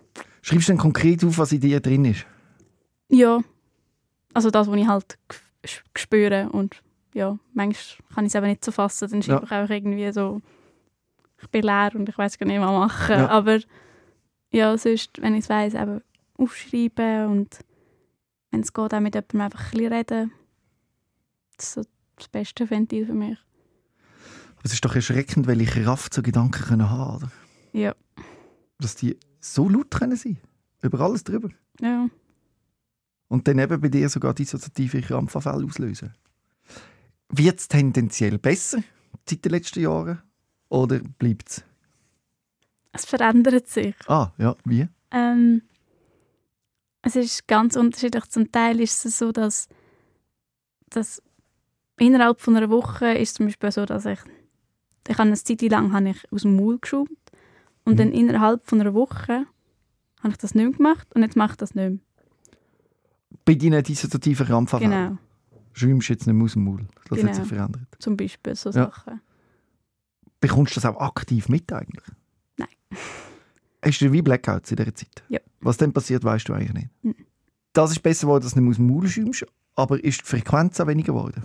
[0.43, 2.25] Schreibst du dann konkret auf, was in dir drin ist?
[3.11, 3.41] Ja,
[4.33, 5.19] also das, was ich halt
[5.97, 6.83] spüre und
[7.15, 9.45] ja, manchmal kann ich es eben nicht so fassen, dann schreibe Ja.
[9.47, 10.41] ich einfach irgendwie so,
[11.43, 13.17] ich bin leer und ich weiß gar nicht, was machen.
[13.19, 13.29] Ja.
[13.29, 13.59] Aber
[14.53, 16.03] ja, sonst, wenn ich es weiss, eben
[16.37, 17.59] aufschreiben und
[18.51, 20.33] wenn es geht, auch mit jemandem einfach ein bisschen reden.
[21.57, 21.83] Das ist so
[22.17, 23.39] das beste Ventil für mich.
[24.57, 27.33] Aber es ist doch erschreckend, welche Kraft so Gedanken können haben oder?
[27.73, 27.95] Ja.
[28.79, 30.39] Dass die so laut können sein
[30.83, 31.49] Über alles drüber.
[31.81, 32.09] Ja.
[33.31, 36.13] Und dann eben bei dir sogar dissoziative Krampfanfälle auslösen.
[37.29, 38.83] Wird es tendenziell besser
[39.29, 40.21] seit den letzten Jahren?
[40.69, 41.65] Oder bleibt es?
[42.93, 43.95] Es verändert sich.
[44.09, 44.89] Ah, ja, wie?
[45.13, 45.63] Ähm,
[47.03, 48.25] es ist ganz unterschiedlich.
[48.31, 49.69] Zum Teil ist es so, dass,
[50.89, 51.23] dass
[51.99, 54.19] innerhalb von einer Woche ist zum Beispiel so, dass ich,
[55.07, 57.09] ich habe eine Zeit lang habe ich aus dem Maul geschaut
[57.85, 57.97] und Mhm.
[57.97, 59.47] dann innerhalb von einer Woche
[60.21, 61.99] habe ich das nicht mehr gemacht und jetzt mache ich das nicht mehr.
[63.51, 64.93] Bei deinen dissoziativen Krampfanfällen?
[65.09, 65.19] Genau,
[65.73, 66.87] Schwimmst du jetzt nicht mehr aus dem Maul?
[67.09, 67.29] Das Genau.
[67.31, 67.83] hat sich verändert.
[67.99, 68.85] zum Beispiel so Ja.
[68.87, 69.21] Sachen.
[70.41, 72.05] Bekommst du das auch aktiv mit eigentlich?
[72.57, 72.69] Nein.
[73.85, 75.25] Hast du wie Blackouts in dieser Zeit?
[75.29, 75.41] Ja.
[75.61, 76.89] Was dann passiert, weißt du eigentlich nicht.
[77.03, 77.15] Mhm.
[77.73, 80.25] Das ist besser geworden, dass du nicht mehr aus dem Maul schwimmst, aber ist die
[80.27, 81.45] Frequenz auch weniger geworden?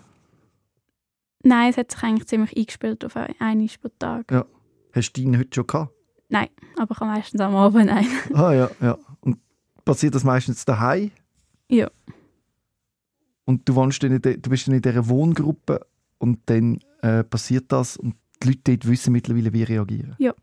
[1.44, 4.32] Nein, es hat sich eigentlich ziemlich eingespielt auf ein- einmal pro Tag.
[4.32, 4.46] Ja.
[4.94, 5.94] Hast du deinen heute schon gehabt?
[6.30, 8.08] Nein, aber ich habe meistens am Abend ein.
[8.34, 8.98] Ah ja, ja.
[9.22, 9.38] Und
[9.84, 11.12] passiert das meistens daheim?
[11.70, 11.90] Ja.
[13.46, 15.86] Und du, wohnst in de, du bist dann in dieser Wohngruppe
[16.18, 20.16] und dann äh, passiert das und die Leute dort wissen mittlerweile, wie reagieren.
[20.18, 20.34] Ja.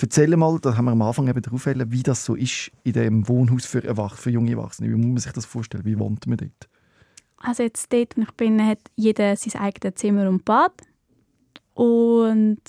[0.00, 2.94] Erzähl mal, da haben wir am Anfang eben darauf wollen, wie das so ist in
[2.94, 4.88] dem Wohnhaus für, Erwach für junge Erwachsene.
[4.88, 5.84] Wie muss man sich das vorstellen?
[5.84, 6.68] Wie wohnt man dort?
[7.36, 10.72] Also jetzt dort, wo ich bin, hat jeder sein eigenes Zimmer und Bad.
[11.74, 12.60] Und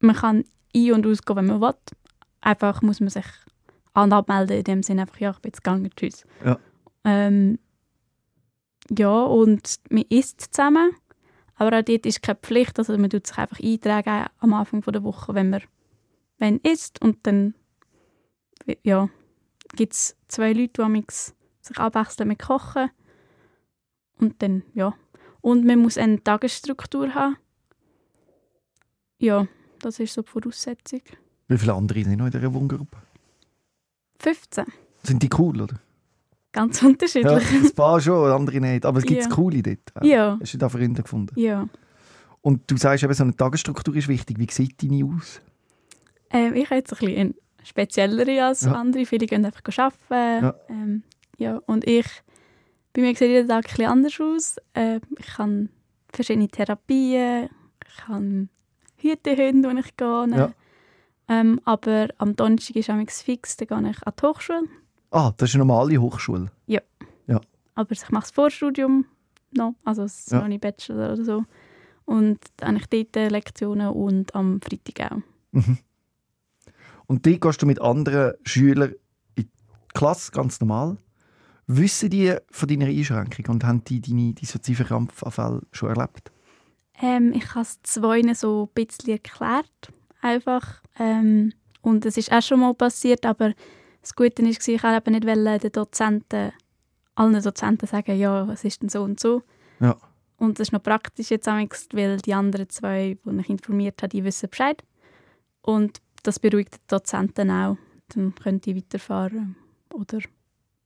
[0.00, 1.74] man kann ein- und ausgehen, wenn man will.
[2.40, 3.26] Einfach muss man sich
[3.98, 6.24] anmelden, in dem Sinne einfach, ja, ich bin jetzt gegangen, tschüss.
[6.44, 6.58] Ja.
[7.04, 7.58] Ähm,
[8.90, 10.90] ja, und man isst zusammen.
[11.56, 15.02] Aber auch dort ist keine Pflicht, also man tut sich einfach eintragen am Anfang der
[15.02, 15.62] Woche, wenn man
[16.38, 17.02] wenn isst.
[17.02, 17.54] Und dann
[18.82, 19.08] ja,
[19.74, 22.90] gibt es zwei Leute, die sich abwechseln mit Kochen.
[24.18, 24.94] Und dann, ja.
[25.40, 27.36] Und man muss eine Tagesstruktur haben.
[29.18, 29.46] Ja,
[29.80, 31.02] das ist so die Voraussetzung.
[31.48, 32.98] Wie viele andere sind noch in dieser Wohngruppe?
[34.20, 34.64] 15.
[35.02, 35.76] Sind die cool, oder?
[36.52, 37.50] Ganz Ja, unterschiedlich.
[37.52, 38.84] ein paar schon, andere nicht.
[38.86, 39.28] Aber es gibt Ja.
[39.28, 39.78] coole dort.
[40.04, 40.38] Ja.
[40.40, 41.38] Hast du da Freunde gefunden?
[41.38, 41.68] Ja.
[42.40, 44.38] Und du sagst eben, so eine Tagesstruktur ist wichtig.
[44.38, 45.40] Wie sieht deine aus?
[46.30, 48.72] Ähm, ich habe jetzt ein bisschen speziellere als Ja.
[48.72, 49.04] andere.
[49.06, 50.44] Viele gehen einfach arbeiten.
[50.44, 50.54] Ja.
[50.68, 51.02] Ähm,
[51.36, 51.58] ja.
[51.66, 52.06] Und ich,
[52.92, 54.56] bei mir sieht jeder Tag ein bisschen anders aus.
[54.74, 55.68] Ähm, ich habe
[56.12, 57.48] verschiedene Therapien.
[57.86, 58.48] Ich habe
[58.96, 60.26] Hütehunde, wo ich gehe.
[60.38, 60.52] Ja.
[61.28, 64.62] Ähm, aber am Donnerstag ist es fix, dann gehe ich an die Hochschule.
[65.10, 66.50] Ah, das ist eine normale Hochschule.
[67.74, 69.04] Aber ich mache das Vorstudium
[69.52, 70.40] noch, also es ist Ja.
[70.40, 71.44] noch nicht Bachelor oder so.
[72.06, 75.18] Und dann habe ich dort Lektionen und am Freitag auch.
[75.52, 75.78] Mhm.
[77.06, 78.94] Und dort gehst du mit anderen Schülern
[79.36, 79.48] in die
[79.94, 80.96] Klasse, ganz normal.
[81.68, 86.32] Wissen die von deiner Einschränkung und haben die deine dissoziative Krampfanfälle schon erlebt?
[87.00, 90.82] Ähm, ich habe es zwei so ein bisschen erklärt, einfach.
[90.98, 91.52] Ähm,
[91.82, 93.52] und es ist auch schon mal passiert, aber
[94.00, 96.52] das Gute war, ich wollte eben nicht den Dozenten,
[97.14, 99.42] allen Dozenten sagen, ja, es ist denn so und so.
[99.80, 99.96] Ja.
[100.36, 104.24] Und das ist noch praktisch jetzt weil die anderen zwei, die ich informiert habe, die
[104.24, 104.84] wissen Bescheid.
[105.62, 107.76] Und das beruhigt die Dozenten auch.
[108.14, 109.56] Dann können die weiterfahren
[109.92, 110.20] oder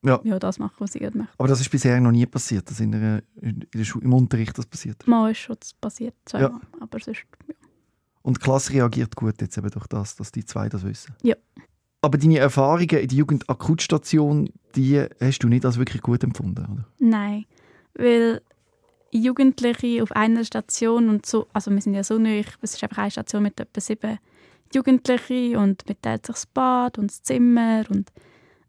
[0.04, 0.20] Ja.
[0.24, 1.30] ja, das machen, was sie gerade machen.
[1.38, 4.56] Aber das ist bisher noch nie passiert, dass in der, in der Schule, im Unterricht
[4.58, 5.06] das passiert.
[5.06, 6.60] Mal ist schon passiert, zweimal.
[6.80, 7.51] Aber sonst, ja.
[8.22, 11.14] Und die Klasse reagiert gut jetzt eben durch das, dass die zwei das wissen.
[11.22, 11.34] Ja.
[12.00, 16.84] Aber deine Erfahrungen in der Jugendakutstation, die hast du nicht als wirklich gut empfunden, oder?
[16.98, 17.44] Nein,
[17.94, 18.40] weil
[19.12, 22.98] Jugendliche auf einer Station und so, also wir sind ja so neu, es ist einfach
[22.98, 24.18] eine Station mit etwa sieben
[24.74, 28.10] Jugendlichen und man teilt sich das Bad und das Zimmer und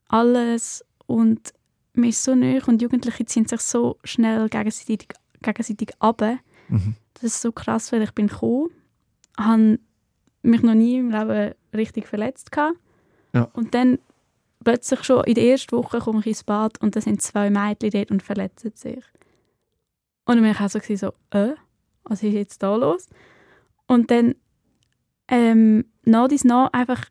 [0.09, 1.53] alles und
[1.93, 5.07] man ist so neu und Jugendliche ziehen sich so schnell gegenseitig,
[5.41, 6.21] gegenseitig ab.
[6.67, 6.95] Mhm.
[7.13, 8.69] Das ist so krass, weil ich bin gekommen,
[9.37, 9.79] habe
[10.41, 12.51] mich noch nie im Leben richtig verletzt.
[13.35, 13.49] Ja.
[13.53, 13.97] und dann
[14.63, 17.89] plötzlich schon in der ersten Woche komme ich ins Bad und da sind zwei Mädchen
[17.89, 19.03] dort und verletzen sich.
[20.25, 21.53] Und dann bin ich auch so, äh,
[22.03, 23.07] was ist jetzt da los?
[23.87, 24.35] Und dann
[25.27, 27.05] ähm, nach dies nach einfach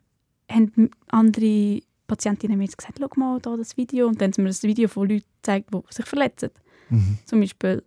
[0.50, 4.42] haben andere Patientinnen mir jetzt gesagt, schau mal da das Video und dann haben sie
[4.42, 6.50] mir das Video von Leuten gezeigt, die sich verletzen
[6.90, 7.18] Mhm.
[7.24, 7.82] zum Beispiel.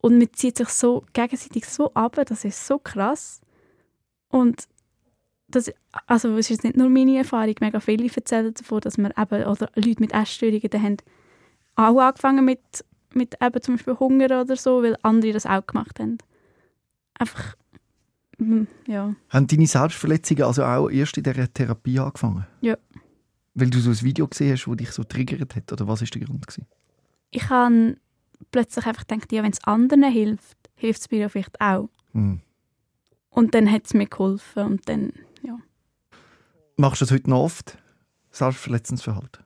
[0.00, 3.40] Und man zieht sich so gegenseitig so ab, das ist so krass.
[4.32, 4.66] Und
[5.48, 5.70] das,
[6.06, 9.70] also es ist nicht nur meine Erfahrung, mega viele erzählen davon, dass man eben, oder
[9.74, 10.96] Leute mit Essstörungen, die haben
[11.76, 12.60] auch angefangen mit,
[13.12, 16.16] mit eben zum Beispiel Hunger oder so, weil andere das auch gemacht haben.
[17.14, 17.56] Einfach,
[18.38, 19.14] mm, ja.
[19.28, 22.46] Haben deine Selbstverletzungen also auch erst in dieser Therapie angefangen?
[22.62, 22.78] Ja.
[23.52, 25.70] Weil du so ein Video gesehen hast, das dich so triggert hat?
[25.70, 26.46] Oder was war der Grund?
[26.46, 26.66] Gewesen?
[27.30, 27.98] Ich habe
[28.50, 31.90] plötzlich einfach gedacht, ja, wenn es anderen hilft, hilft es mir ja vielleicht auch.
[32.14, 32.40] Mhm.
[33.32, 35.58] Und dann hat es mir geholfen und dann, ja.
[36.76, 37.78] Machst du das heute noch oft?
[38.30, 39.42] Selbstverletzendes Verhalten?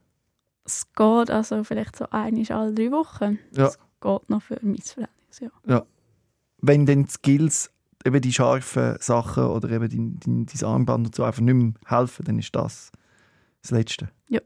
[0.64, 3.38] Es geht also vielleicht so einmal alle drei Wochen.
[3.53, 3.66] Ja.
[3.66, 5.87] Es geht noch für mein Verhältnis, ja.
[6.59, 7.70] Wenn dann die Skills,
[8.05, 11.72] eben die scharfen Sachen oder eben dein, dein, dein Armband und so einfach nicht mehr
[11.87, 12.90] helfen, dann ist das
[13.62, 14.11] das Letzte.
[14.29, 14.40] Ja.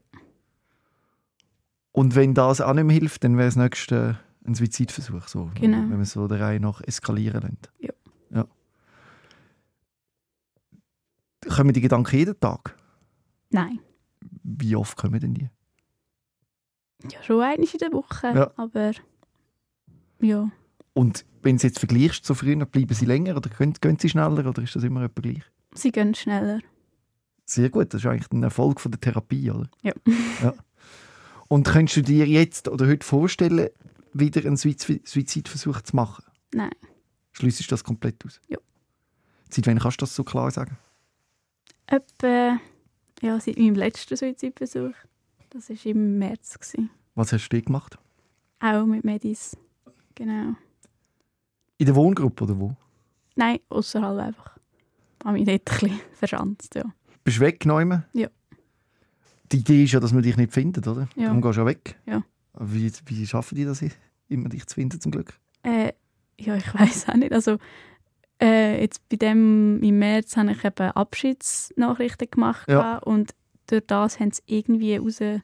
[1.91, 5.27] Und wenn das auch nicht mehr hilft, dann wäre das nächste ein Suizidversuch.
[5.27, 5.77] So, Genau.
[5.77, 7.71] Wenn man so der Reihe nach eskalieren lässt.
[7.79, 7.93] Ja.
[8.29, 8.45] ja.
[11.55, 12.77] Kommen die Gedanken jeden Tag?
[13.49, 13.79] Nein.
[14.43, 15.49] Wie oft kommen denn die?
[17.09, 18.27] Ja, schon einmal in der Woche.
[18.27, 18.51] Ja.
[18.55, 18.91] Aber
[20.21, 20.51] ja.
[20.93, 24.09] Und wenn du es jetzt vergleichst zu früher, bleiben sie länger oder gehen, gehen sie
[24.09, 25.43] schneller oder ist das immer etwa gleich?
[25.73, 26.59] Sie gehen schneller.
[27.45, 29.67] Sehr gut, das ist eigentlich ein Erfolg von der Therapie, oder?
[29.81, 29.93] Ja.
[30.43, 30.53] ja.
[31.47, 33.69] Und könntest du dir jetzt oder heute vorstellen,
[34.13, 36.23] wieder einen Suiz- Suizidversuch zu machen?
[36.53, 36.71] Nein.
[37.31, 38.39] Schliessest du das komplett aus?
[38.47, 38.57] Ja.
[39.49, 40.77] Seit wann kannst du das so klar sagen?
[41.91, 42.57] Etwa
[43.21, 44.93] ja, seit meinem letzten Suizidversuch.
[45.49, 46.57] Das war im März.
[46.57, 46.89] Gewesen.
[47.15, 47.97] Was hast du gemacht?
[48.61, 49.57] Auch mit Medis.
[50.15, 50.55] Genau.
[51.77, 52.75] In der Wohngruppe oder wo?
[53.35, 54.57] Nein, außerhalb einfach.
[55.19, 56.85] Ich habe mich dort ein bisschen verschanzt, ja.
[57.25, 58.05] Bist du weggenommen?
[58.13, 58.29] Ja.
[59.51, 61.09] Die Idee ist ja, dass man dich nicht findet, oder?
[61.15, 61.25] Ja.
[61.25, 61.99] Darum gehst du ja weg.
[62.05, 62.23] Ja.
[62.57, 63.83] Wie, wie schaffen die das,
[64.29, 65.37] immer dich zu finden, zum Glück?
[65.63, 65.91] Äh,
[66.39, 67.33] ja, ich weiß auch nicht.
[67.33, 67.57] Also,
[68.41, 72.97] äh, jetzt bei dem im März habe ich eben Abschiedsnachrichten gemacht Ja.
[72.99, 73.31] und
[73.67, 75.43] durch das haben sie irgendwie herausgefunden,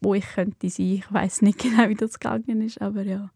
[0.00, 0.86] wo ich könnte sein.
[0.86, 3.30] Ich weiß nicht genau, wie das gegangen ist, aber ja.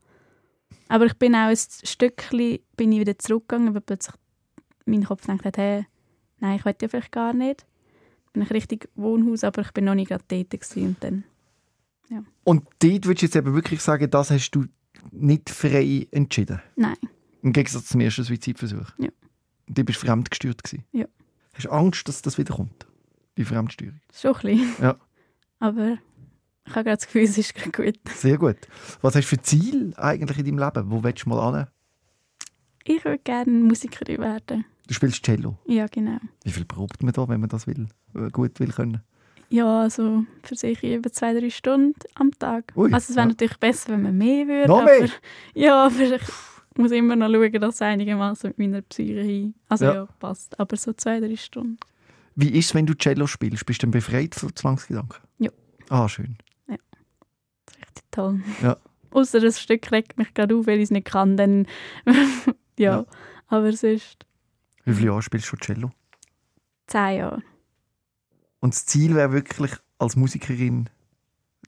[0.88, 4.14] Aber ich bin auch ein Stückchen bin ich wieder zurückgegangen, weil plötzlich
[4.86, 5.86] mein Kopf gedacht hat, hey,
[6.40, 7.66] nein, ich wollte ja vielleicht gar nicht.
[8.32, 11.24] Bin ich richtig Wohnhaus, aber ich bin noch nicht gerade tätig und dann
[12.44, 14.64] Und dort würdest du jetzt eben wirklich sagen, das hast du
[15.12, 16.60] nicht frei entschieden?
[16.76, 16.96] nein.
[17.42, 18.90] Im Gegensatz zum ersten Suizidversuch?
[18.98, 19.10] Ja.
[19.68, 20.84] Und du bist fremdgesteuert gewesen?
[20.92, 21.06] Ja.
[21.54, 22.86] Hast du Angst, dass das wieder kommt?
[23.36, 24.00] Die Fremdsteuerung?
[24.12, 24.82] Schon ein bisschen.
[24.82, 24.96] Ja.
[25.60, 25.98] Aber
[26.66, 27.98] ich habe gerade das Gefühl, es ist gerade gut.
[28.14, 28.56] Sehr gut.
[29.00, 30.90] Was hast du für Ziel eigentlich in deinem Leben?
[30.90, 31.66] Wo willst du mal an?
[32.84, 34.64] Ich würde gerne Musikerin werden.
[34.86, 35.58] Du spielst Cello.
[35.66, 36.18] Ja, genau.
[36.44, 39.02] Wie viel probt man da, wenn man das will, äh, gut will können?
[39.50, 42.72] Ja, also für sich über zwei, drei Stunden am Tag.
[42.76, 43.30] Ui, also es wäre ja.
[43.32, 44.68] natürlich besser, wenn man mehr würde.
[44.68, 45.10] Noch aber, mehr?
[45.54, 46.22] Ja, aber ich
[46.78, 49.54] muss immer noch schauen, dass es einigermaßen mit meiner Psyche hin.
[49.68, 49.94] Also Ja.
[49.94, 50.06] ja.
[50.18, 50.58] passt.
[50.58, 51.76] Aber so zwei, drei Stunden.
[52.34, 53.66] Wie ist es, wenn du Cello spielst?
[53.66, 55.18] Bist du dann befreit von Zwangsgedanken?
[55.38, 55.50] Ja.
[55.88, 56.36] Ah, schön.
[56.66, 58.40] Das ist richtig toll.
[58.62, 58.76] Ja.
[59.10, 61.66] Außer das Stück regt mich gerade auf, weil ich es nicht kann, dann
[62.78, 62.98] ja.
[63.00, 63.06] Ja.
[63.48, 64.24] Aber sonst
[64.84, 65.90] Wie viele Jahre spielst du Cello?
[66.86, 67.42] zehn Jahre.
[68.60, 70.88] Und das Ziel wäre wirklich, als Musikerin,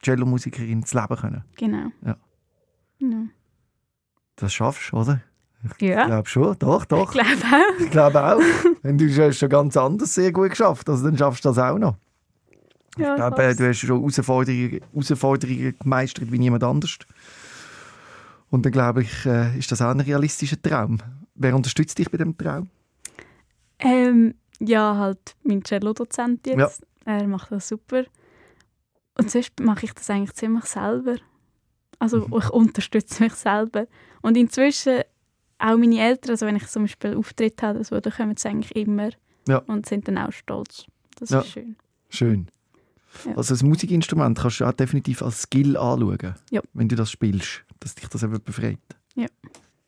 [0.02, 1.44] Cello-Musikerin zu leben können.
[1.56, 1.90] Genau.
[2.02, 2.08] Ja.
[2.08, 2.16] Ja.
[4.40, 5.20] Das schaffst du, oder?
[5.78, 7.12] Ich Ja, glaube schon, doch, ich doch.
[7.12, 7.80] glaube auch.
[7.80, 8.40] Ich glaube auch.
[8.82, 11.78] Wenn du hast schon ganz anders sehr gut geschafft, also dann schaffst du das auch
[11.78, 11.96] noch.
[12.96, 16.98] Ja, Ich glaube, äh, du hast schon Herausforderungen, Herausforderungen gemeistert wie niemand anders.
[18.48, 20.98] Und dann glaube ich, äh, ist das auch ein realistischer Traum.
[21.34, 22.68] Wer unterstützt dich bei dem Traum?
[23.78, 26.86] Ähm, ja, halt mein Cello-Dozent jetzt.
[27.04, 28.04] Er macht das super.
[29.18, 31.16] Und sonst mache ich das eigentlich ziemlich selber.
[32.00, 32.38] Also Mhm.
[32.38, 33.86] ich unterstütze mich selber.
[34.22, 35.02] Und inzwischen
[35.58, 38.74] auch meine Eltern, also wenn ich zum Beispiel Auftritt habe, so, dann kommen sie eigentlich
[38.74, 39.10] immer
[39.46, 39.58] Ja.
[39.68, 40.86] und sind dann auch stolz.
[41.18, 41.40] Das Ja.
[41.40, 41.76] ist schön.
[42.08, 42.46] Schön.
[43.24, 43.36] Ja.
[43.36, 46.60] Also ein Musikinstrument kannst du auch definitiv als Skill anschauen, Ja.
[46.72, 48.78] wenn du das spielst, dass dich das eben befreit.
[49.14, 49.26] Ja.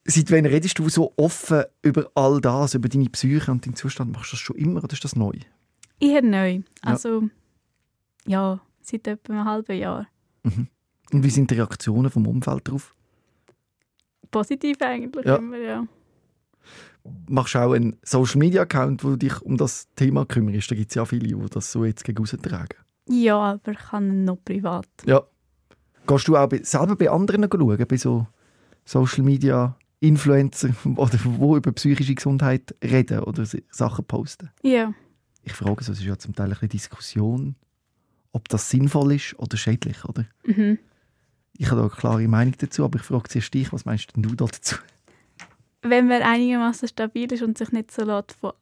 [0.05, 4.13] Seit wann redest du so offen über all das, über deine Psyche und deinen Zustand?
[4.13, 5.33] Machst du das schon immer oder ist das neu?
[6.01, 6.61] Eher neu.
[6.83, 7.29] Also
[8.27, 10.09] ja, seit etwa einem halben Jahr.
[11.13, 12.95] Und wie sind die Reaktionen vom Umfeld darauf?
[14.31, 15.37] Positiv eigentlich Ja.
[15.37, 15.87] immer, ja.
[17.29, 20.71] Machst du auch einen Social-Media-Account, wo du dich um das Thema kümmerst?
[20.71, 22.79] Da gibt es ja viele, die das so jetzt gegen austragen.
[23.09, 24.87] Ja, aber ich kann ihn noch privat.
[25.05, 25.23] Ja.
[26.07, 28.27] Gehst du auch bei, selber bei anderen schauen, bei so
[28.85, 34.51] Social-Media-Influencer, oder wo über psychische Gesundheit reden oder Sachen posten?
[34.63, 34.93] Ja.
[35.43, 37.57] Ich frage, so, es ist ja zum Teil ein bisschen Diskussion,
[38.33, 40.25] ob das sinnvoll ist oder schädlich, oder?
[40.47, 40.79] Mhm.
[41.59, 44.23] Ich habe da eine klare Meinung dazu, aber ich frage zuerst dich, was meinst denn
[44.23, 44.77] du dazu?
[45.83, 48.53] wenn man einigermaßen stabil ist und sich nicht so lässt von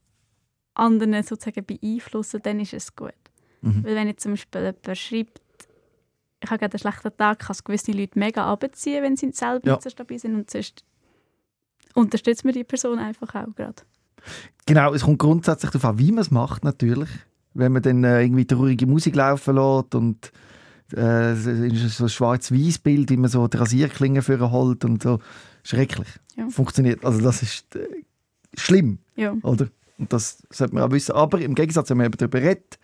[0.74, 3.12] anderen sozusagen beeinflussen, dann ist es gut.
[3.60, 3.84] Mhm.
[3.84, 5.40] Weil wenn jetzt zum Beispiel jemand schreibt,
[6.42, 9.66] ich habe gerade einen schlechten Tag, kann es gewisse Leute mega abziehen, wenn sie selber
[9.66, 9.72] Ja.
[9.74, 10.82] nicht so stabil sind und sonst
[11.94, 13.82] unterstützt man die Person einfach auch gerade.
[14.64, 17.10] Genau, es kommt grundsätzlich darauf an, wie man es macht, natürlich.
[17.52, 20.32] Wenn man dann äh, irgendwie traurige Musik laufen lässt und
[20.96, 25.02] äh, es ist so ein schwarz-weiß Bild, wie man so die Rasierklingen für holt und
[25.02, 25.18] so.
[25.62, 26.08] Schrecklich.
[26.36, 26.48] Ja.
[26.48, 27.04] Funktioniert.
[27.04, 27.86] Also das ist äh,
[28.56, 29.34] schlimm, Ja.
[29.42, 29.68] oder?
[29.98, 31.12] Und das sollte man auch wissen.
[31.12, 32.78] Aber im Gegensatz, wenn man eben darüber redet,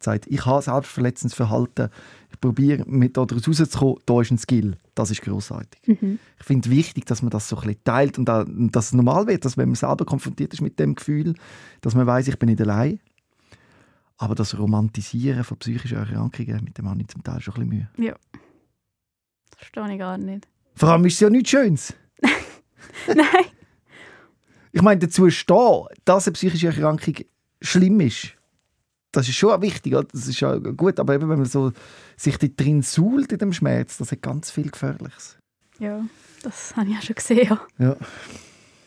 [0.00, 1.88] sagt, ich habe selbstverletzendes Verhalten,
[2.30, 4.76] ich probiere mit daraus rauszukommen, da ist ein Skill.
[4.94, 5.80] Das ist großartig.
[6.00, 6.18] Mhm.
[6.38, 8.86] Ich finde es wichtig, dass man das so ein bisschen teilt und, auch, und dass
[8.86, 11.34] es normal wird, dass wenn man selber konfrontiert ist mit dem Gefühl,
[11.80, 13.00] dass man weiß, ich bin nicht allein.
[14.18, 17.88] Aber das Romantisieren von psychischen Erkrankungen, mit dem habe ich zum Teil schon ein bisschen
[17.96, 18.16] Mühe.
[19.50, 20.46] Das verstehe ich gar nicht.
[20.74, 21.94] Vor allem ist es ja nichts Schönes.
[23.06, 23.46] Nein.
[24.72, 27.14] Ich meine, dazu stehen, dass eine psychische Erkrankung
[27.60, 28.34] schlimm ist,
[29.12, 30.06] das ist schon wichtig, oder?
[30.10, 31.72] das ist ja gut, aber eben, wenn man so
[32.16, 35.38] sich da drin suhlt in dem Schmerz, das hat ganz viel Gefährliches.
[35.78, 36.04] Ja,
[36.42, 37.48] das habe ich auch schon gesehen.
[37.48, 37.60] Ja.
[37.78, 37.96] Ja.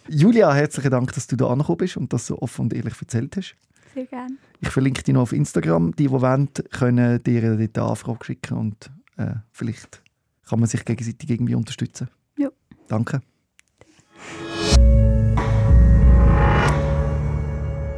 [0.08, 3.36] Julia, herzlichen Dank, dass du da angekommen bist und das so offen und ehrlich erzählt
[3.38, 3.56] hast.
[3.94, 4.38] Sehr gerne.
[4.60, 5.92] Ich verlinke dich noch auf Instagram.
[5.96, 10.02] Die, die wollen, können dir dort eine Anfrage schicken und äh, vielleicht
[10.48, 12.10] kann man sich gegenseitig irgendwie unterstützen.
[12.38, 12.50] Ja.
[12.88, 13.22] Danke.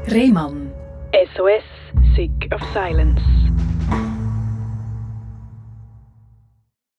[0.07, 0.71] Rehmann.
[1.35, 1.63] SOS,
[2.15, 3.42] Sick of Silence.